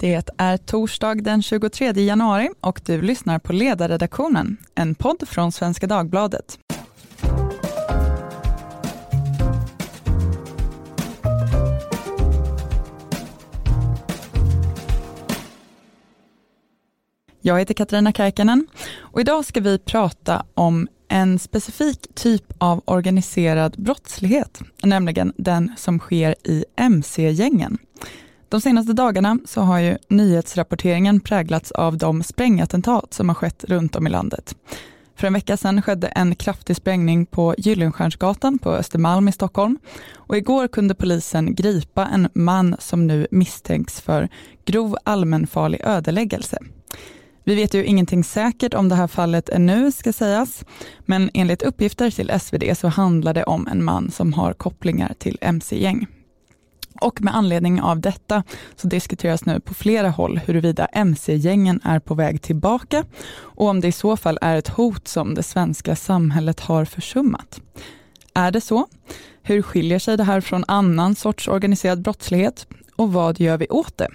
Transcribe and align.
Det 0.00 0.30
är 0.36 0.56
torsdag 0.56 1.14
den 1.14 1.42
23 1.42 1.92
januari 1.92 2.50
och 2.60 2.80
du 2.86 3.02
lyssnar 3.02 3.38
på 3.38 3.52
Ledarredaktionen, 3.52 4.56
en 4.74 4.94
podd 4.94 5.28
från 5.28 5.52
Svenska 5.52 5.86
Dagbladet. 5.86 6.58
Jag 17.40 17.58
heter 17.58 17.74
Katarina 17.74 18.12
Kärkenen 18.12 18.66
och 18.98 19.20
idag 19.20 19.44
ska 19.44 19.60
vi 19.60 19.78
prata 19.78 20.46
om 20.54 20.88
en 21.08 21.38
specifik 21.38 22.06
typ 22.14 22.52
av 22.58 22.82
organiserad 22.84 23.74
brottslighet, 23.78 24.60
nämligen 24.82 25.32
den 25.36 25.72
som 25.76 25.98
sker 25.98 26.34
i 26.44 26.64
mc-gängen. 26.76 27.78
De 28.48 28.60
senaste 28.60 28.92
dagarna 28.92 29.38
så 29.44 29.60
har 29.60 29.78
ju 29.78 29.96
nyhetsrapporteringen 30.08 31.20
präglats 31.20 31.72
av 31.72 31.98
de 31.98 32.22
sprängattentat 32.22 33.14
som 33.14 33.28
har 33.28 33.34
skett 33.34 33.64
runt 33.64 33.96
om 33.96 34.06
i 34.06 34.10
landet. 34.10 34.54
För 35.16 35.26
en 35.26 35.32
vecka 35.32 35.56
sedan 35.56 35.82
skedde 35.82 36.06
en 36.06 36.34
kraftig 36.34 36.76
sprängning 36.76 37.26
på 37.26 37.54
Gyllenstiernsgatan 37.58 38.58
på 38.58 38.72
Östermalm 38.72 39.28
i 39.28 39.32
Stockholm 39.32 39.78
och 40.14 40.36
igår 40.36 40.68
kunde 40.68 40.94
polisen 40.94 41.54
gripa 41.54 42.06
en 42.06 42.28
man 42.34 42.76
som 42.78 43.06
nu 43.06 43.26
misstänks 43.30 44.00
för 44.00 44.28
grov 44.64 44.96
allmänfarlig 45.04 45.80
ödeläggelse. 45.84 46.58
Vi 47.44 47.54
vet 47.54 47.74
ju 47.74 47.84
ingenting 47.84 48.24
säkert 48.24 48.74
om 48.74 48.88
det 48.88 48.94
här 48.94 49.06
fallet 49.06 49.48
ännu 49.48 49.92
ska 49.92 50.12
sägas, 50.12 50.64
men 51.06 51.30
enligt 51.34 51.62
uppgifter 51.62 52.10
till 52.10 52.32
SvD 52.40 52.78
så 52.78 52.88
handlar 52.88 53.34
det 53.34 53.44
om 53.44 53.66
en 53.66 53.84
man 53.84 54.10
som 54.10 54.32
har 54.32 54.52
kopplingar 54.52 55.14
till 55.18 55.38
mc-gäng. 55.40 56.06
Och 57.00 57.22
med 57.22 57.36
anledning 57.36 57.82
av 57.82 58.00
detta 58.00 58.42
så 58.76 58.88
diskuteras 58.88 59.44
nu 59.44 59.60
på 59.60 59.74
flera 59.74 60.10
håll 60.10 60.38
huruvida 60.38 60.86
mc-gängen 60.86 61.80
är 61.84 61.98
på 61.98 62.14
väg 62.14 62.42
tillbaka 62.42 63.04
och 63.36 63.66
om 63.66 63.80
det 63.80 63.88
i 63.88 63.92
så 63.92 64.16
fall 64.16 64.38
är 64.40 64.56
ett 64.56 64.68
hot 64.68 65.08
som 65.08 65.34
det 65.34 65.42
svenska 65.42 65.96
samhället 65.96 66.60
har 66.60 66.84
försummat. 66.84 67.60
Är 68.34 68.50
det 68.50 68.60
så? 68.60 68.86
Hur 69.42 69.62
skiljer 69.62 69.98
sig 69.98 70.16
det 70.16 70.24
här 70.24 70.40
från 70.40 70.64
annan 70.68 71.14
sorts 71.14 71.48
organiserad 71.48 72.02
brottslighet? 72.02 72.66
Och 72.96 73.12
vad 73.12 73.40
gör 73.40 73.56
vi 73.56 73.68
åt 73.68 73.98
det? 73.98 74.08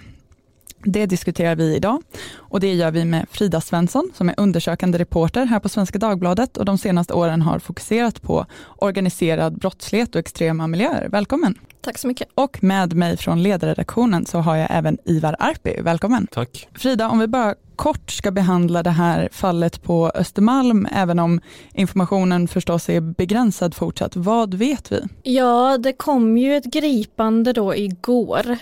Det 0.84 1.06
diskuterar 1.06 1.56
vi 1.56 1.76
idag 1.76 2.02
och 2.36 2.60
det 2.60 2.74
gör 2.74 2.90
vi 2.90 3.04
med 3.04 3.26
Frida 3.30 3.60
Svensson 3.60 4.10
som 4.14 4.28
är 4.28 4.34
undersökande 4.36 4.98
reporter 4.98 5.44
här 5.44 5.60
på 5.60 5.68
Svenska 5.68 5.98
Dagbladet 5.98 6.56
och 6.56 6.64
de 6.64 6.78
senaste 6.78 7.14
åren 7.14 7.42
har 7.42 7.58
fokuserat 7.58 8.22
på 8.22 8.46
organiserad 8.76 9.58
brottslighet 9.58 10.14
och 10.14 10.18
extrema 10.18 10.66
miljöer. 10.66 11.08
Välkommen! 11.08 11.58
Tack 11.80 11.98
så 11.98 12.06
mycket. 12.06 12.28
Och 12.34 12.64
med 12.64 12.96
mig 12.96 13.16
från 13.16 13.42
ledarredaktionen 13.42 14.26
så 14.26 14.38
har 14.38 14.56
jag 14.56 14.68
även 14.70 14.98
Ivar 15.04 15.36
Arpi. 15.38 15.80
Välkommen! 15.80 16.26
Tack! 16.26 16.68
Frida, 16.74 17.08
om 17.08 17.18
vi 17.18 17.26
bara 17.26 17.54
kort 17.76 18.10
ska 18.10 18.30
behandla 18.30 18.82
det 18.82 18.90
här 18.90 19.28
fallet 19.32 19.82
på 19.82 20.12
Östermalm, 20.14 20.88
även 20.92 21.18
om 21.18 21.40
informationen 21.72 22.48
förstås 22.48 22.88
är 22.88 23.00
begränsad 23.00 23.74
fortsatt. 23.74 24.16
Vad 24.16 24.54
vet 24.54 24.92
vi? 24.92 25.00
Ja, 25.22 25.78
det 25.78 25.92
kom 25.92 26.38
ju 26.38 26.56
ett 26.56 26.64
gripande 26.64 27.52
då 27.52 27.74
igår 27.76 28.58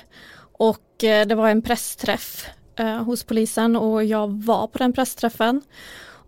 och 0.62 1.04
eh, 1.04 1.26
det 1.26 1.34
var 1.34 1.48
en 1.48 1.62
pressträff 1.62 2.46
eh, 2.76 3.04
hos 3.04 3.24
polisen 3.24 3.76
och 3.76 4.04
jag 4.04 4.28
var 4.28 4.66
på 4.66 4.78
den 4.78 4.92
pressträffen. 4.92 5.62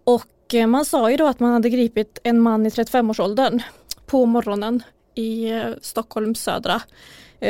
Och 0.05 0.55
eh, 0.55 0.67
man 0.67 0.85
sa 0.85 1.11
ju 1.11 1.17
då 1.17 1.27
att 1.27 1.41
man 1.41 1.53
hade 1.53 1.71
gripit 1.71 2.19
en 2.23 2.41
man 2.41 2.67
i 2.67 2.69
35-årsåldern 2.69 3.63
på 4.07 4.27
morgonen 4.27 4.83
i 5.15 5.53
Stockholms 5.81 6.41
södra 6.41 6.83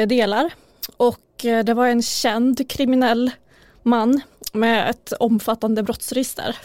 delar. 0.08 0.52
Och 0.96 1.20
det 1.64 1.74
var 1.74 1.86
en 1.86 2.02
känd 2.02 2.70
kriminell 2.70 3.30
man 3.82 4.20
med 4.52 4.90
ett 4.90 5.12
omfattande 5.12 5.82
brottsregister. 5.82 6.56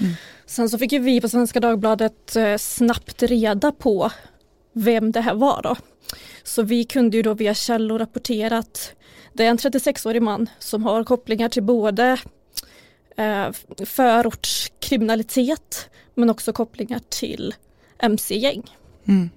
Mm. 0.00 0.12
Sen 0.46 0.68
så 0.68 0.78
fick 0.78 0.92
ju 0.92 0.98
vi 0.98 1.20
på 1.20 1.28
Svenska 1.28 1.60
Dagbladet 1.60 2.36
snabbt 2.58 3.22
reda 3.22 3.72
på 3.72 4.10
vem 4.72 5.12
det 5.12 5.20
här 5.20 5.34
var 5.34 5.62
då. 5.62 5.76
Så 6.44 6.62
vi 6.62 6.84
kunde 6.84 7.16
ju 7.16 7.22
då 7.22 7.34
via 7.34 7.54
källor 7.54 7.98
rapportera 7.98 8.58
att 8.58 8.94
det 9.32 9.44
är 9.44 9.50
en 9.50 9.58
36-årig 9.58 10.22
man 10.22 10.48
som 10.58 10.84
har 10.84 11.04
kopplingar 11.04 11.48
till 11.48 11.62
både 11.62 12.18
eh, 13.16 13.46
förortskriminalitet 13.86 15.90
men 16.14 16.30
också 16.30 16.52
kopplingar 16.52 17.00
till 17.08 17.54
mc-gäng. 17.98 18.62
Mm. 19.04 19.30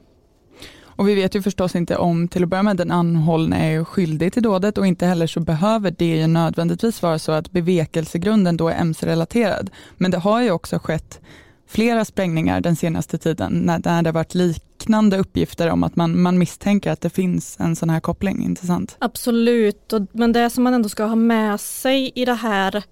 Och 0.98 1.10
vi 1.10 1.16
vet 1.16 1.36
ju 1.36 1.42
förstås 1.42 1.76
inte 1.76 1.98
om 1.98 2.28
till 2.28 2.44
att 2.44 2.50
börja 2.50 2.64
med 2.64 2.78
den 2.78 2.92
anhållne 2.92 3.74
är 3.74 3.84
skyldig 3.84 4.34
till 4.34 4.44
dådet 4.44 4.78
och 4.78 4.88
inte 4.88 5.06
heller 5.06 5.28
så 5.28 5.40
behöver 5.40 5.92
det 5.92 6.06
ju 6.06 6.28
nödvändigtvis 6.28 7.02
vara 7.02 7.20
så 7.20 7.32
att 7.32 7.52
bevekelsegrunden 7.52 8.58
då 8.58 8.70
är 8.70 8.76
mc-relaterad. 8.76 9.70
Men 9.98 10.12
det 10.12 10.18
har 10.18 10.42
ju 10.42 10.52
också 10.52 10.80
skett 10.80 11.20
flera 11.68 12.06
sprängningar 12.06 12.62
den 12.62 12.76
senaste 12.76 13.18
tiden 13.18 13.54
när 13.54 13.80
det 13.80 13.90
har 13.90 14.14
varit 14.14 14.34
liknande 14.34 15.18
uppgifter 15.18 15.70
om 15.70 15.84
att 15.84 15.96
man, 15.96 16.22
man 16.22 16.38
misstänker 16.38 16.92
att 16.92 17.02
det 17.02 17.10
finns 17.10 17.60
en 17.60 17.76
sån 17.76 17.90
här 17.90 18.00
koppling, 18.00 18.44
inte 18.44 18.68
sant? 18.68 18.96
Absolut, 19.00 19.94
och, 19.94 20.02
men 20.12 20.32
det 20.32 20.50
som 20.50 20.64
man 20.64 20.74
ändå 20.74 20.90
ska 20.90 21.04
ha 21.04 21.16
med 21.16 21.60
sig 21.60 22.12
i 22.16 22.26
det 22.26 22.34
här 22.34 22.84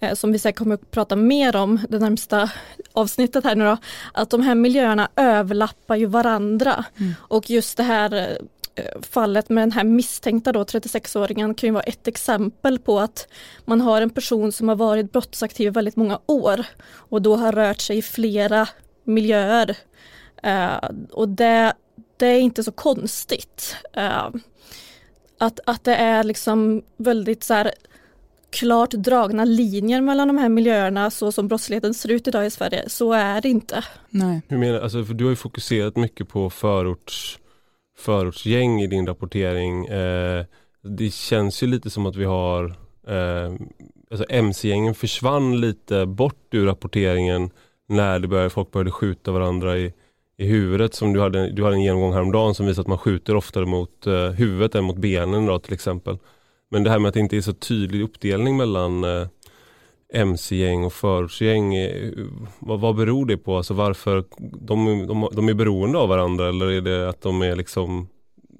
eh, 0.00 0.14
som 0.14 0.32
vi 0.32 0.38
säkert 0.38 0.58
kommer 0.58 0.74
att 0.74 0.90
prata 0.90 1.16
mer 1.16 1.56
om 1.56 1.80
det 1.88 1.98
närmsta 1.98 2.50
avsnittet 2.92 3.44
här 3.44 3.54
nu 3.56 3.64
då, 3.64 3.76
att 4.14 4.30
de 4.30 4.40
här 4.40 4.54
miljöerna 4.54 5.08
överlappar 5.16 5.96
ju 5.96 6.06
varandra. 6.06 6.84
Mm. 6.96 7.14
Och 7.20 7.50
just 7.50 7.76
det 7.76 7.82
här 7.82 8.14
Eh, 8.14 8.36
fallet 9.02 9.48
med 9.48 9.62
den 9.62 9.72
här 9.72 9.84
misstänkta 9.84 10.52
då 10.52 10.64
36-åringen 10.64 11.54
kan 11.54 11.66
ju 11.66 11.72
vara 11.72 11.82
ett 11.82 12.08
exempel 12.08 12.78
på 12.78 13.00
att 13.00 13.28
man 13.64 13.80
har 13.80 14.02
en 14.02 14.10
person 14.10 14.52
som 14.52 14.68
har 14.68 14.76
varit 14.76 15.12
brottsaktiv 15.12 15.66
i 15.66 15.70
väldigt 15.70 15.96
många 15.96 16.20
år 16.26 16.66
och 16.92 17.22
då 17.22 17.36
har 17.36 17.52
rört 17.52 17.80
sig 17.80 17.98
i 17.98 18.02
flera 18.02 18.68
miljöer. 19.04 19.76
Uh, 20.46 20.90
och 21.10 21.28
det, 21.28 21.72
det 22.16 22.26
är 22.26 22.40
inte 22.40 22.64
så 22.64 22.72
konstigt. 22.72 23.76
Uh, 23.96 24.28
att, 25.38 25.60
att 25.66 25.84
det 25.84 25.94
är 25.94 26.24
liksom 26.24 26.82
väldigt 26.96 27.44
så 27.44 27.54
här, 27.54 27.72
klart 28.50 28.90
dragna 28.90 29.44
linjer 29.44 30.00
mellan 30.00 30.28
de 30.28 30.38
här 30.38 30.48
miljöerna 30.48 31.10
så 31.10 31.32
som 31.32 31.48
brottsligheten 31.48 31.94
ser 31.94 32.10
ut 32.10 32.28
idag 32.28 32.46
i 32.46 32.50
Sverige. 32.50 32.88
Så 32.88 33.12
är 33.12 33.40
det 33.40 33.48
inte. 33.48 33.84
Nej. 34.10 34.42
Hur 34.48 34.58
menar, 34.58 34.80
alltså, 34.80 35.04
för 35.04 35.14
du 35.14 35.24
har 35.24 35.30
ju 35.30 35.36
fokuserat 35.36 35.96
mycket 35.96 36.28
på 36.28 36.50
förorts 36.50 37.38
förortsgäng 38.00 38.82
i 38.82 38.86
din 38.86 39.06
rapportering. 39.06 39.86
Eh, 39.86 40.44
det 40.82 41.14
känns 41.14 41.62
ju 41.62 41.66
lite 41.66 41.90
som 41.90 42.06
att 42.06 42.16
vi 42.16 42.24
har 42.24 42.64
eh, 43.06 43.52
alltså 44.10 44.26
MC-gängen 44.28 44.94
försvann 44.94 45.60
lite 45.60 46.06
bort 46.06 46.54
ur 46.54 46.66
rapporteringen 46.66 47.50
när 47.88 48.18
det 48.18 48.28
började, 48.28 48.50
folk 48.50 48.70
började 48.70 48.90
skjuta 48.90 49.32
varandra 49.32 49.78
i, 49.78 49.92
i 50.36 50.46
huvudet. 50.46 50.94
Som 50.94 51.12
du 51.12 51.20
hade, 51.20 51.50
du 51.50 51.64
hade 51.64 51.76
en 51.76 51.82
genomgång 51.82 52.12
häromdagen 52.12 52.54
som 52.54 52.66
visar 52.66 52.82
att 52.82 52.88
man 52.88 52.98
skjuter 52.98 53.36
oftare 53.36 53.66
mot 53.66 54.06
eh, 54.06 54.30
huvudet 54.30 54.74
än 54.74 54.84
mot 54.84 54.96
benen 54.96 55.46
då, 55.46 55.58
till 55.58 55.74
exempel. 55.74 56.18
Men 56.70 56.82
det 56.82 56.90
här 56.90 56.98
med 56.98 57.08
att 57.08 57.14
det 57.14 57.20
inte 57.20 57.36
är 57.36 57.40
så 57.40 57.52
tydlig 57.52 58.02
uppdelning 58.02 58.56
mellan 58.56 59.04
eh, 59.04 59.26
mc-gäng 60.12 60.84
och 60.84 60.92
förortsgäng, 60.92 61.74
eh, 61.74 62.12
vad, 62.58 62.80
vad 62.80 62.96
beror 62.96 63.26
det 63.26 63.36
på? 63.36 63.56
Alltså 63.56 63.74
varför, 63.74 64.24
de, 64.60 65.06
de, 65.06 65.28
de 65.32 65.48
är 65.48 65.54
beroende 65.54 65.98
av 65.98 66.08
varandra 66.08 66.48
eller 66.48 66.70
är 66.70 66.80
det 66.80 67.08
att 67.08 67.22
de 67.22 67.42
är 67.42 67.56
liksom 67.56 68.08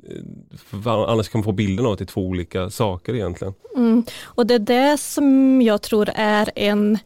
eh, 0.09 0.87
Annars 0.87 1.29
kan 1.29 1.39
man 1.39 1.45
få 1.45 1.53
bilden 1.53 1.87
av 1.87 1.93
att 1.93 1.99
det 1.99 2.05
är 2.05 2.07
två 2.07 2.27
olika 2.27 2.71
saker 2.71 3.15
egentligen. 3.15 3.55
Mm. 3.77 4.05
Och 4.23 4.47
det 4.47 4.55
är 4.55 4.59
det 4.59 4.99
som 4.99 5.63
jag 5.63 5.83
tror 5.83 6.09
är 6.15 6.51
en, 6.55 6.99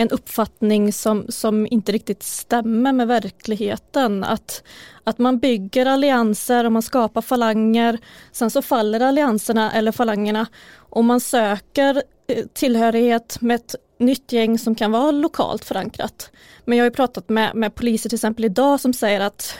en 0.00 0.10
uppfattning 0.10 0.92
som, 0.92 1.26
som 1.28 1.66
inte 1.70 1.92
riktigt 1.92 2.22
stämmer 2.22 2.92
med 2.92 3.08
verkligheten. 3.08 4.24
Att, 4.24 4.62
att 5.04 5.18
man 5.18 5.38
bygger 5.38 5.86
allianser 5.86 6.64
och 6.64 6.72
man 6.72 6.82
skapar 6.82 7.22
falanger. 7.22 7.98
Sen 8.32 8.50
så 8.50 8.62
faller 8.62 9.00
allianserna 9.00 9.72
eller 9.72 9.92
falangerna 9.92 10.46
och 10.74 11.04
man 11.04 11.20
söker 11.20 12.02
eh, 12.26 12.44
tillhörighet 12.52 13.40
med 13.40 13.54
ett 13.54 13.74
nytt 13.98 14.32
gäng 14.32 14.58
som 14.58 14.74
kan 14.74 14.92
vara 14.92 15.10
lokalt 15.10 15.64
förankrat. 15.64 16.30
Men 16.64 16.78
jag 16.78 16.84
har 16.84 16.90
pratat 16.90 17.28
med, 17.28 17.54
med 17.54 17.74
poliser 17.74 18.08
till 18.08 18.16
exempel 18.16 18.44
idag 18.44 18.80
som 18.80 18.92
säger 18.92 19.20
att 19.20 19.58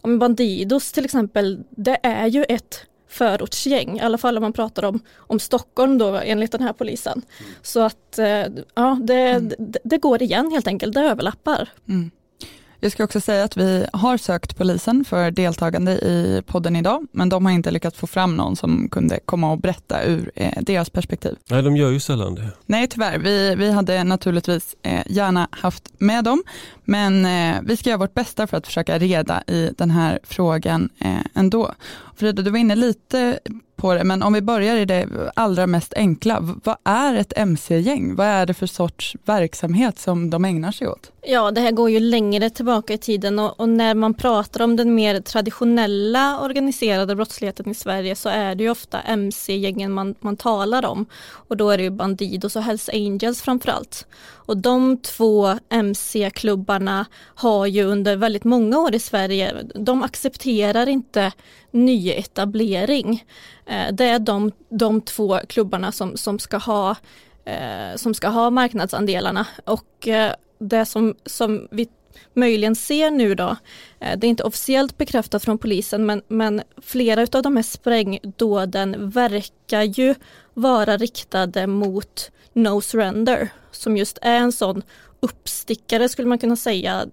om 0.00 0.18
Bandidos 0.18 0.92
till 0.92 1.04
exempel, 1.04 1.64
det 1.70 1.98
är 2.02 2.26
ju 2.26 2.44
ett 2.44 2.84
förortsgäng, 3.10 3.98
i 3.98 4.00
alla 4.00 4.18
fall 4.18 4.36
om 4.36 4.42
man 4.42 4.52
pratar 4.52 4.84
om, 4.84 5.00
om 5.16 5.40
Stockholm 5.40 5.98
då 5.98 6.14
enligt 6.14 6.52
den 6.52 6.62
här 6.62 6.72
polisen. 6.72 7.22
Mm. 7.38 7.52
Så 7.62 7.80
att 7.80 8.18
eh, 8.18 8.46
ja, 8.74 8.98
det, 9.02 9.14
mm. 9.14 9.52
det, 9.58 9.78
det, 9.84 9.98
går 9.98 10.22
igen 10.22 10.50
helt 10.50 10.66
enkelt, 10.66 10.94
det 10.94 11.00
överlappar. 11.00 11.68
Mm. 11.88 12.10
Jag 12.82 12.92
ska 12.92 13.04
också 13.04 13.20
säga 13.20 13.44
att 13.44 13.56
vi 13.56 13.86
har 13.92 14.16
sökt 14.16 14.56
polisen 14.56 15.04
för 15.04 15.30
deltagande 15.30 15.92
i 15.92 16.42
podden 16.46 16.76
idag, 16.76 17.06
men 17.12 17.28
de 17.28 17.46
har 17.46 17.52
inte 17.52 17.70
lyckats 17.70 17.98
få 17.98 18.06
fram 18.06 18.36
någon 18.36 18.56
som 18.56 18.88
kunde 18.88 19.20
komma 19.24 19.52
och 19.52 19.58
berätta 19.58 20.04
ur 20.04 20.30
eh, 20.34 20.62
deras 20.62 20.90
perspektiv. 20.90 21.36
Nej, 21.50 21.62
de 21.62 21.76
gör 21.76 21.90
ju 21.90 22.00
sällan 22.00 22.34
det. 22.34 22.48
Nej, 22.66 22.86
tyvärr. 22.86 23.18
Vi, 23.18 23.54
vi 23.54 23.70
hade 23.70 24.04
naturligtvis 24.04 24.76
eh, 24.82 25.02
gärna 25.06 25.48
haft 25.50 25.92
med 25.98 26.24
dem, 26.24 26.42
men 26.84 27.24
eh, 27.24 27.60
vi 27.62 27.76
ska 27.76 27.90
göra 27.90 27.98
vårt 27.98 28.14
bästa 28.14 28.46
för 28.46 28.56
att 28.56 28.66
försöka 28.66 28.98
reda 28.98 29.42
i 29.46 29.70
den 29.78 29.90
här 29.90 30.18
frågan 30.22 30.88
ändå. 31.34 31.74
Frida, 32.16 32.42
du 32.42 32.50
var 32.50 32.58
inne 32.58 32.74
lite 32.74 33.38
på 33.80 33.94
det, 33.94 34.04
men 34.04 34.22
om 34.22 34.32
vi 34.32 34.40
börjar 34.40 34.76
i 34.76 34.84
det 34.84 35.08
allra 35.36 35.66
mest 35.66 35.94
enkla. 35.94 36.38
Vad 36.64 36.76
är 36.84 37.14
ett 37.14 37.32
mc-gäng? 37.36 38.14
Vad 38.14 38.26
är 38.26 38.46
det 38.46 38.54
för 38.54 38.66
sorts 38.66 39.16
verksamhet 39.24 39.98
som 39.98 40.30
de 40.30 40.44
ägnar 40.44 40.72
sig 40.72 40.88
åt? 40.88 41.12
Ja, 41.22 41.50
det 41.50 41.60
här 41.60 41.70
går 41.70 41.90
ju 41.90 42.00
längre 42.00 42.50
tillbaka 42.50 42.92
i 42.92 42.98
tiden 42.98 43.38
och, 43.38 43.60
och, 43.60 43.68
när 43.68 43.94
man 43.94 44.14
pratar 44.14 44.62
om 44.62 44.76
den 44.76 44.94
mer 44.94 45.20
traditionella 45.20 46.40
organiserade 46.40 47.16
brottsligheten 47.16 47.70
i 47.70 47.74
Sverige 47.74 48.16
så 48.16 48.28
är 48.28 48.54
det 48.54 48.64
ju 48.64 48.70
ofta 48.70 49.00
mc-gängen 49.00 49.92
man, 49.92 50.14
man 50.20 50.36
talar 50.36 50.86
om. 50.86 51.06
Och 51.48 51.56
då 51.56 51.70
är 51.70 51.76
det 51.76 51.84
ju 51.84 51.90
Bandidos 51.90 52.56
och 52.56 52.62
Hells 52.62 52.88
Angels 52.88 53.42
framförallt. 53.42 54.06
Och 54.50 54.56
de 54.56 54.96
två 54.96 55.58
mc-klubbarna 55.68 57.06
har 57.34 57.66
ju 57.66 57.84
under 57.84 58.16
väldigt 58.16 58.44
många 58.44 58.78
år 58.78 58.94
i 58.94 58.98
Sverige, 58.98 59.54
de 59.74 60.02
accepterar 60.02 60.88
inte 60.88 61.32
nyetablering. 61.70 63.24
Eh, 63.66 63.92
det 63.92 64.04
är 64.04 64.18
de, 64.18 64.52
de 64.68 65.00
två 65.00 65.38
klubbarna 65.48 65.92
som, 65.92 66.16
som, 66.16 66.38
ska 66.38 66.56
ha, 66.56 66.96
eh, 67.44 67.96
som 67.96 68.14
ska 68.14 68.28
ha 68.28 68.50
marknadsandelarna. 68.50 69.46
Och 69.64 70.08
eh, 70.08 70.32
det 70.58 70.86
som, 70.86 71.14
som 71.26 71.68
vi 71.70 71.88
möjligen 72.34 72.76
ser 72.76 73.10
nu 73.10 73.34
då, 73.34 73.56
eh, 74.00 74.18
det 74.18 74.26
är 74.26 74.30
inte 74.30 74.42
officiellt 74.42 74.98
bekräftat 74.98 75.44
från 75.44 75.58
polisen 75.58 76.06
men, 76.06 76.22
men 76.28 76.62
flera 76.82 77.38
av 77.38 77.42
de 77.42 77.56
här 77.56 77.62
sprängdåden 77.62 79.10
verkar 79.10 79.82
ju 79.82 80.14
vara 80.54 80.96
riktade 80.96 81.66
mot 81.66 82.30
No 82.52 82.80
Surrender 82.80 83.48
som 83.70 83.96
just 83.96 84.18
är 84.22 84.36
en 84.36 84.52
sån 84.52 84.82
uppstickare 85.20 86.08
skulle 86.08 86.28
man 86.28 86.38
kunna 86.38 86.56
säga 86.56 87.06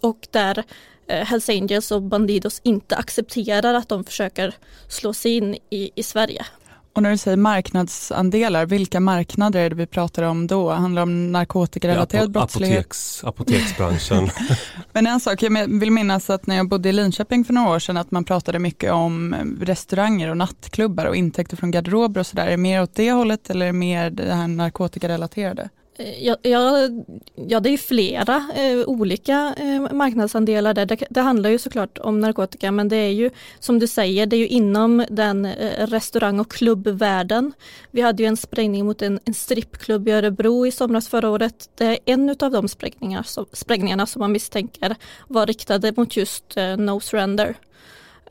och 0.00 0.28
där 0.30 0.58
eh, 0.58 0.64
Hells 1.08 1.48
Angels 1.48 1.90
och 1.90 2.02
Bandidos 2.02 2.60
inte 2.64 2.96
accepterar 2.96 3.74
att 3.74 3.88
de 3.88 4.04
försöker 4.04 4.54
slå 4.88 5.12
sig 5.12 5.36
in 5.36 5.56
i, 5.70 5.90
i 5.94 6.02
Sverige. 6.02 6.46
Och 6.94 7.02
när 7.02 7.10
du 7.10 7.16
säger 7.16 7.36
marknadsandelar, 7.36 8.66
vilka 8.66 9.00
marknader 9.00 9.60
är 9.60 9.70
det 9.70 9.76
vi 9.76 9.86
pratar 9.86 10.22
om 10.22 10.46
då? 10.46 10.70
Handlar 10.70 11.00
det 11.00 11.02
om 11.02 11.32
narkotikarelaterad 11.32 12.30
brottslighet? 12.30 12.78
Apoteks, 12.78 13.24
apoteksbranschen. 13.24 14.30
Men 14.92 15.06
en 15.06 15.20
sak, 15.20 15.42
jag 15.42 15.80
vill 15.80 15.90
minnas 15.90 16.30
att 16.30 16.46
när 16.46 16.56
jag 16.56 16.68
bodde 16.68 16.88
i 16.88 16.92
Linköping 16.92 17.44
för 17.44 17.52
några 17.52 17.70
år 17.70 17.78
sedan 17.78 17.96
att 17.96 18.10
man 18.10 18.24
pratade 18.24 18.58
mycket 18.58 18.92
om 18.92 19.34
restauranger 19.60 20.28
och 20.28 20.36
nattklubbar 20.36 21.06
och 21.06 21.16
intäkter 21.16 21.56
från 21.56 21.70
garderober 21.70 22.20
och 22.20 22.26
sådär. 22.26 22.46
Är 22.46 22.50
det 22.50 22.56
mer 22.56 22.82
åt 22.82 22.94
det 22.94 23.12
hållet 23.12 23.50
eller 23.50 23.66
är 23.66 23.72
det 23.72 23.78
mer 23.78 24.10
det 24.10 24.34
här 24.34 24.48
narkotikarelaterade? 24.48 25.68
Eh, 25.98 26.24
ja, 26.24 26.36
ja, 26.42 26.88
ja, 27.34 27.60
det 27.60 27.70
är 27.70 27.78
flera 27.78 28.48
eh, 28.54 28.88
olika 28.88 29.54
eh, 29.58 29.94
marknadsandelar 29.94 30.74
där. 30.74 30.86
Det, 30.86 31.06
det, 31.10 31.20
handlar 31.20 31.50
ju 31.50 31.58
såklart 31.58 31.98
om 31.98 32.20
narkotika 32.20 32.72
men 32.72 32.88
det 32.88 32.96
är 32.96 33.10
ju 33.10 33.30
som 33.58 33.78
du 33.78 33.86
säger, 33.86 34.26
det 34.26 34.36
är 34.36 34.38
ju 34.38 34.48
inom 34.48 35.04
den 35.10 35.44
eh, 35.44 35.86
restaurang 35.86 36.40
och 36.40 36.50
klubbvärlden. 36.50 37.52
Vi 37.90 38.00
hade 38.00 38.22
ju 38.22 38.26
en 38.26 38.36
sprängning 38.36 38.86
mot 38.86 39.02
en, 39.02 39.20
en 39.24 39.34
strippklubb 39.34 40.08
i 40.08 40.12
Örebro 40.12 40.66
i 40.66 40.70
somras 40.70 41.08
förra 41.08 41.30
året. 41.30 41.70
Det 41.74 41.84
är 41.84 41.98
en 42.04 42.36
av 42.40 42.50
de 42.50 42.68
sprängningar 42.68 43.22
som, 43.22 43.46
sprängningarna 43.52 44.06
som 44.06 44.20
man 44.20 44.32
misstänker 44.32 44.96
var 45.28 45.46
riktade 45.46 45.92
mot 45.96 46.16
just 46.16 46.56
eh, 46.56 46.76
No 46.76 47.00
Surrender. 47.00 47.56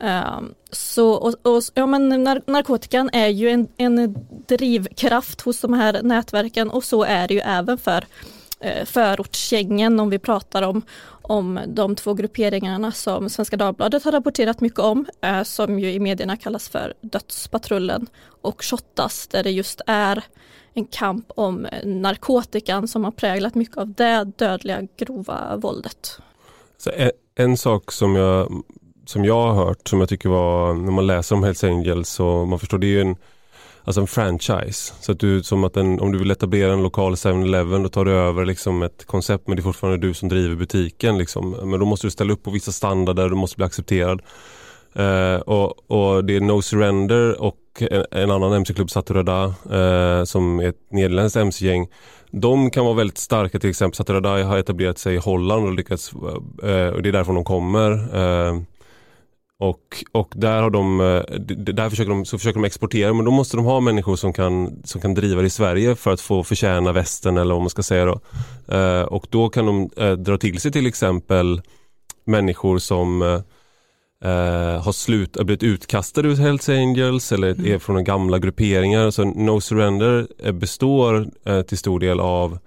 Um, 0.00 0.54
så, 0.70 1.12
och, 1.12 1.34
och, 1.42 1.62
ja, 1.74 1.86
men 1.86 2.24
narkotikan 2.46 3.10
är 3.12 3.28
ju 3.28 3.48
en, 3.48 3.68
en, 3.76 4.16
drivkraft 4.46 5.40
hos 5.40 5.60
de 5.60 5.72
här 5.72 6.02
nätverken 6.02 6.70
och 6.70 6.84
så 6.84 7.02
är 7.02 7.28
det 7.28 7.34
ju 7.34 7.40
även 7.40 7.78
för 7.78 8.04
eh, 8.60 8.84
förortsgängen 8.84 10.00
om 10.00 10.10
vi 10.10 10.18
pratar 10.18 10.62
om, 10.62 10.82
om 11.22 11.60
de 11.66 11.96
två 11.96 12.14
grupperingarna 12.14 12.92
som 12.92 13.30
Svenska 13.30 13.56
Dagbladet 13.56 14.04
har 14.04 14.12
rapporterat 14.12 14.60
mycket 14.60 14.78
om, 14.78 15.06
eh, 15.20 15.42
som 15.42 15.78
ju 15.78 15.92
i 15.92 16.00
medierna 16.00 16.36
kallas 16.36 16.68
för 16.68 16.94
Dödspatrullen 17.00 18.06
och 18.24 18.64
Shottaz, 18.64 19.26
där 19.26 19.42
det 19.42 19.50
just 19.50 19.80
är 19.86 20.24
en 20.74 20.84
kamp 20.84 21.26
om 21.36 21.66
eh, 21.66 21.86
narkotikan 21.86 22.88
som 22.88 23.04
har 23.04 23.10
präglat 23.10 23.54
mycket 23.54 23.76
av 23.76 23.92
det 23.92 24.24
dödliga 24.36 24.82
grova 24.96 25.56
våldet. 25.56 26.18
Så 26.78 26.90
en, 26.90 27.10
en 27.34 27.56
sak 27.56 27.92
som 27.92 28.16
jag 28.16 28.62
som 29.06 29.24
jag 29.24 29.42
har 29.42 29.54
hört, 29.54 29.88
som 29.88 30.00
jag 30.00 30.08
tycker 30.08 30.28
var, 30.28 30.74
när 30.74 30.92
man 30.92 31.06
läser 31.06 31.36
om 31.36 31.42
Hells 31.42 31.64
Angels 31.64 32.20
och 32.20 32.48
man 32.48 32.58
förstår, 32.58 32.78
det 32.78 32.86
är 32.86 32.88
ju 32.88 33.00
en, 33.00 33.16
alltså 33.84 34.00
en 34.00 34.06
franchise. 34.06 34.94
Så 35.00 35.12
att 35.12 35.20
du, 35.20 35.42
som 35.42 35.64
att 35.64 35.76
en, 35.76 36.00
om 36.00 36.12
du 36.12 36.18
vill 36.18 36.30
etablera 36.30 36.72
en 36.72 36.82
lokal 36.82 37.14
7-Eleven 37.14 37.82
då 37.82 37.88
tar 37.88 38.04
du 38.04 38.12
över 38.12 38.44
liksom 38.44 38.82
ett 38.82 39.06
koncept 39.06 39.48
men 39.48 39.56
det 39.56 39.60
är 39.60 39.64
fortfarande 39.64 40.06
du 40.06 40.14
som 40.14 40.28
driver 40.28 40.56
butiken. 40.56 41.18
Liksom. 41.18 41.50
Men 41.50 41.80
då 41.80 41.86
måste 41.86 42.06
du 42.06 42.10
ställa 42.10 42.32
upp 42.32 42.42
på 42.42 42.50
vissa 42.50 42.72
standarder, 42.72 43.28
du 43.28 43.36
måste 43.36 43.56
bli 43.56 43.66
accepterad. 43.66 44.22
Uh, 44.98 45.36
och, 45.36 45.90
och, 45.90 46.24
det 46.24 46.36
är 46.36 46.40
No 46.40 46.62
Surrender 46.62 47.42
och 47.42 47.58
en, 47.80 48.04
en 48.10 48.30
annan 48.30 48.52
mc-klubb, 48.52 48.90
Saturada, 48.90 49.54
uh, 49.70 49.78
eh, 49.78 50.24
som 50.24 50.60
är 50.60 50.68
ett 50.68 50.90
nederländskt 50.90 51.36
mc-gäng. 51.36 51.88
De 52.30 52.70
kan 52.70 52.84
vara 52.84 52.94
väldigt 52.94 53.18
starka, 53.18 53.58
till 53.58 53.70
exempel 53.70 53.96
Saturada 53.96 54.44
har 54.44 54.58
etablerat 54.58 54.98
sig 54.98 55.14
i 55.14 55.18
Holland 55.18 55.66
och 55.66 55.72
lyckats, 55.72 56.14
uh, 56.14 56.88
och 56.88 57.02
det 57.02 57.08
är 57.08 57.12
därifrån 57.12 57.34
de 57.34 57.44
kommer. 57.44 57.90
Och, 59.64 60.04
och 60.12 60.32
där, 60.36 60.62
har 60.62 60.70
de, 60.70 61.00
eh, 61.00 61.40
där 61.74 61.90
försöker 61.90 62.10
de, 62.10 62.24
så 62.24 62.38
försöker 62.38 62.60
de 62.60 62.66
exportera 62.66 63.12
men 63.12 63.24
då 63.24 63.30
måste 63.30 63.56
de 63.56 63.64
ha 63.64 63.80
människor 63.80 64.16
som 64.16 64.32
kan, 64.32 64.82
som 64.84 65.00
kan 65.00 65.14
driva 65.14 65.40
det 65.40 65.46
i 65.46 65.50
Sverige 65.50 65.94
för 65.94 66.10
att 66.12 66.20
få 66.20 66.44
förtjäna 66.44 66.92
västen 66.92 67.36
eller 67.36 67.54
vad 67.54 67.62
man 67.62 67.70
ska 67.70 67.82
säga 67.82 68.04
då. 68.04 68.20
Eh, 68.74 69.02
och 69.02 69.26
då 69.30 69.48
kan 69.48 69.66
de 69.66 69.90
eh, 69.96 70.12
dra 70.12 70.38
till 70.38 70.60
sig 70.60 70.72
till 70.72 70.86
exempel 70.86 71.62
människor 72.24 72.78
som 72.78 73.22
eh, 73.22 74.82
har 74.82 74.92
slut, 74.92 75.32
blivit 75.32 75.62
utkastade 75.62 76.28
ur 76.28 76.36
Hells 76.36 76.68
Angels 76.68 77.32
eller 77.32 77.50
mm. 77.50 77.72
är 77.72 77.78
från 77.78 78.04
gamla 78.04 78.38
grupperingar. 78.38 79.10
Så 79.10 79.24
No 79.24 79.60
Surrender 79.60 80.52
består 80.52 81.26
eh, 81.46 81.62
till 81.62 81.78
stor 81.78 82.00
del 82.00 82.20
av 82.20 82.58